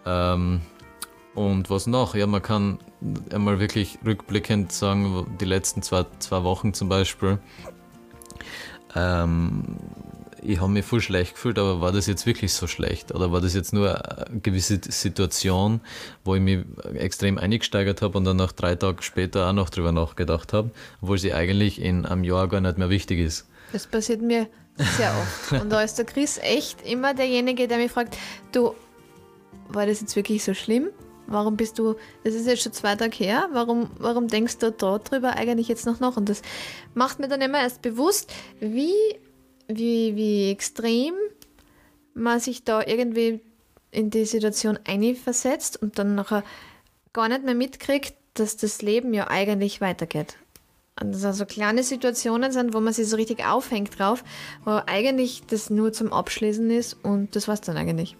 Ähm, 0.05 0.61
und 1.35 1.69
was 1.69 1.87
noch? 1.87 2.15
Ja, 2.15 2.27
man 2.27 2.41
kann 2.41 2.79
einmal 3.31 3.59
wirklich 3.59 3.97
rückblickend 4.05 4.71
sagen, 4.71 5.35
die 5.39 5.45
letzten 5.45 5.81
zwei, 5.81 6.05
zwei 6.19 6.43
Wochen 6.43 6.73
zum 6.73 6.89
Beispiel, 6.89 7.39
ähm, 8.95 9.77
ich 10.45 10.61
habe 10.61 10.71
mich 10.71 10.85
voll 10.85 11.01
schlecht 11.01 11.33
gefühlt, 11.33 11.57
aber 11.57 11.81
war 11.81 11.91
das 11.91 12.07
jetzt 12.07 12.25
wirklich 12.25 12.53
so 12.53 12.67
schlecht? 12.67 13.13
Oder 13.13 13.31
war 13.31 13.41
das 13.41 13.53
jetzt 13.53 13.73
nur 13.73 14.27
eine 14.27 14.39
gewisse 14.41 14.79
Situation, 14.87 15.81
wo 16.23 16.35
ich 16.35 16.41
mich 16.41 16.65
extrem 16.95 17.37
eingesteigert 17.37 18.01
habe 18.01 18.17
und 18.17 18.25
dann 18.25 18.37
nach 18.37 18.51
drei 18.51 18.75
Tagen 18.75 19.01
später 19.01 19.49
auch 19.49 19.53
noch 19.53 19.69
drüber 19.69 19.91
nachgedacht 19.91 20.53
habe, 20.53 20.71
obwohl 21.01 21.17
sie 21.17 21.33
eigentlich 21.33 21.81
in 21.81 22.05
einem 22.05 22.23
Jahr 22.23 22.47
gar 22.47 22.61
nicht 22.61 22.77
mehr 22.77 22.89
wichtig 22.89 23.19
ist? 23.19 23.47
Das 23.71 23.87
passiert 23.87 24.21
mir 24.21 24.47
sehr 24.77 25.11
oft. 25.11 25.51
Und 25.61 25.69
da 25.71 25.81
ist 25.81 25.97
der 25.97 26.05
Chris 26.05 26.39
echt 26.41 26.85
immer 26.85 27.13
derjenige, 27.13 27.67
der 27.67 27.77
mich 27.77 27.91
fragt, 27.91 28.17
du, 28.51 28.75
war 29.69 29.85
das 29.85 30.01
jetzt 30.01 30.15
wirklich 30.15 30.43
so 30.43 30.53
schlimm? 30.53 30.89
Warum 31.25 31.55
bist 31.55 31.79
du, 31.79 31.95
das 32.23 32.35
ist 32.35 32.47
jetzt 32.47 32.63
schon 32.63 32.73
zwei 32.73 32.95
Tage 32.95 33.15
her, 33.15 33.47
warum, 33.53 33.89
warum 33.97 34.27
denkst 34.27 34.57
du 34.57 34.71
darüber 34.71 35.35
eigentlich 35.35 35.69
jetzt 35.69 35.85
noch? 35.85 36.17
Und 36.17 36.27
das 36.27 36.41
macht 36.93 37.19
mir 37.19 37.29
dann 37.29 37.41
immer 37.41 37.61
erst 37.61 37.81
bewusst, 37.81 38.33
wie 38.59 38.93
wie, 39.67 40.15
wie 40.15 40.51
extrem 40.51 41.13
man 42.13 42.39
sich 42.39 42.63
da 42.63 42.81
irgendwie 42.85 43.41
in 43.91 44.09
die 44.09 44.25
Situation 44.25 44.79
einversetzt 44.85 45.81
und 45.81 45.99
dann 45.99 46.15
nachher 46.15 46.43
gar 47.13 47.29
nicht 47.29 47.43
mehr 47.43 47.55
mitkriegt, 47.55 48.15
dass 48.33 48.57
das 48.57 48.81
Leben 48.81 49.13
ja 49.13 49.27
eigentlich 49.29 49.81
weitergeht. 49.81 50.37
Und 50.99 51.13
dass 51.13 51.25
also 51.25 51.45
kleine 51.45 51.83
Situationen 51.83 52.51
sind, 52.51 52.73
wo 52.73 52.79
man 52.79 52.93
sich 52.93 53.07
so 53.07 53.15
richtig 53.15 53.45
aufhängt 53.45 53.97
drauf, 53.97 54.23
wo 54.63 54.81
eigentlich 54.85 55.43
das 55.47 55.69
nur 55.69 55.91
zum 55.91 56.13
Abschließen 56.13 56.69
ist 56.69 56.97
und 57.03 57.35
das 57.35 57.47
war's 57.47 57.61
dann 57.61 57.77
eigentlich. 57.77 58.15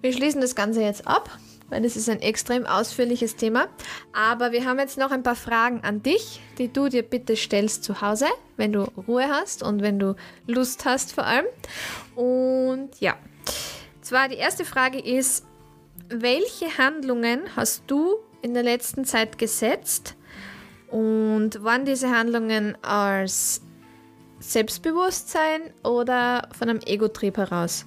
Wir 0.00 0.12
schließen 0.12 0.40
das 0.40 0.54
Ganze 0.54 0.82
jetzt 0.82 1.06
ab 1.06 1.30
weil 1.68 1.84
es 1.84 1.96
ist 1.96 2.08
ein 2.08 2.20
extrem 2.20 2.66
ausführliches 2.66 3.36
Thema. 3.36 3.68
Aber 4.12 4.52
wir 4.52 4.64
haben 4.64 4.78
jetzt 4.78 4.98
noch 4.98 5.10
ein 5.10 5.22
paar 5.22 5.36
Fragen 5.36 5.80
an 5.82 6.02
dich, 6.02 6.40
die 6.58 6.72
du 6.72 6.88
dir 6.88 7.02
bitte 7.02 7.36
stellst 7.36 7.84
zu 7.84 8.00
Hause, 8.00 8.26
wenn 8.56 8.72
du 8.72 8.82
Ruhe 8.82 9.28
hast 9.28 9.62
und 9.62 9.82
wenn 9.82 9.98
du 9.98 10.14
Lust 10.46 10.84
hast 10.84 11.12
vor 11.12 11.24
allem. 11.24 11.46
Und 12.14 12.90
ja, 13.00 13.16
zwar 14.00 14.28
die 14.28 14.36
erste 14.36 14.64
Frage 14.64 15.00
ist, 15.00 15.44
welche 16.08 16.78
Handlungen 16.78 17.42
hast 17.56 17.84
du 17.88 18.16
in 18.42 18.54
der 18.54 18.62
letzten 18.62 19.04
Zeit 19.04 19.38
gesetzt 19.38 20.14
und 20.88 21.62
waren 21.64 21.84
diese 21.84 22.10
Handlungen 22.10 22.76
als 22.82 23.62
Selbstbewusstsein 24.38 25.72
oder 25.82 26.48
von 26.56 26.68
einem 26.68 26.80
Ego-Trieb 26.80 27.36
heraus? 27.36 27.86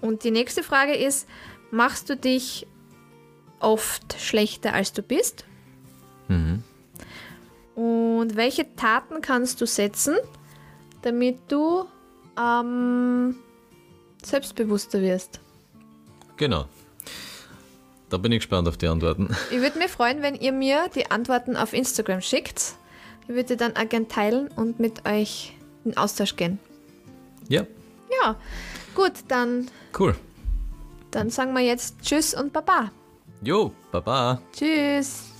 Und 0.00 0.24
die 0.24 0.30
nächste 0.30 0.62
Frage 0.62 0.94
ist, 0.94 1.28
machst 1.70 2.10
du 2.10 2.16
dich 2.16 2.66
oft 3.60 4.20
schlechter, 4.20 4.74
als 4.74 4.92
du 4.92 5.02
bist? 5.02 5.44
Mhm. 6.28 6.62
Und 7.74 8.36
welche 8.36 8.74
Taten 8.76 9.20
kannst 9.20 9.60
du 9.60 9.66
setzen, 9.66 10.16
damit 11.02 11.38
du 11.48 11.84
ähm, 12.38 13.36
selbstbewusster 14.24 15.00
wirst? 15.02 15.40
Genau. 16.36 16.66
Da 18.08 18.18
bin 18.18 18.32
ich 18.32 18.38
gespannt 18.38 18.68
auf 18.68 18.76
die 18.76 18.86
Antworten. 18.86 19.34
Ich 19.50 19.60
würde 19.60 19.78
mich 19.78 19.90
freuen, 19.90 20.22
wenn 20.22 20.34
ihr 20.34 20.52
mir 20.52 20.88
die 20.94 21.10
Antworten 21.10 21.56
auf 21.56 21.72
Instagram 21.72 22.20
schickt. 22.20 22.76
Ich 23.22 23.34
würde 23.34 23.56
dann 23.56 23.76
auch 23.76 23.88
gerne 23.88 24.08
teilen 24.08 24.48
und 24.48 24.78
mit 24.78 25.06
euch 25.06 25.56
in 25.84 25.96
Austausch 25.96 26.36
gehen. 26.36 26.58
Ja. 27.48 27.66
Ja, 28.22 28.36
gut, 28.94 29.12
dann. 29.28 29.68
Cool. 29.98 30.14
Dann 31.10 31.30
sagen 31.30 31.52
wir 31.54 31.62
jetzt 31.62 32.00
Tschüss 32.02 32.34
und 32.34 32.52
Baba. 32.52 32.90
Jo, 33.42 33.72
Baba. 33.92 34.40
Tschüss. 34.52 35.35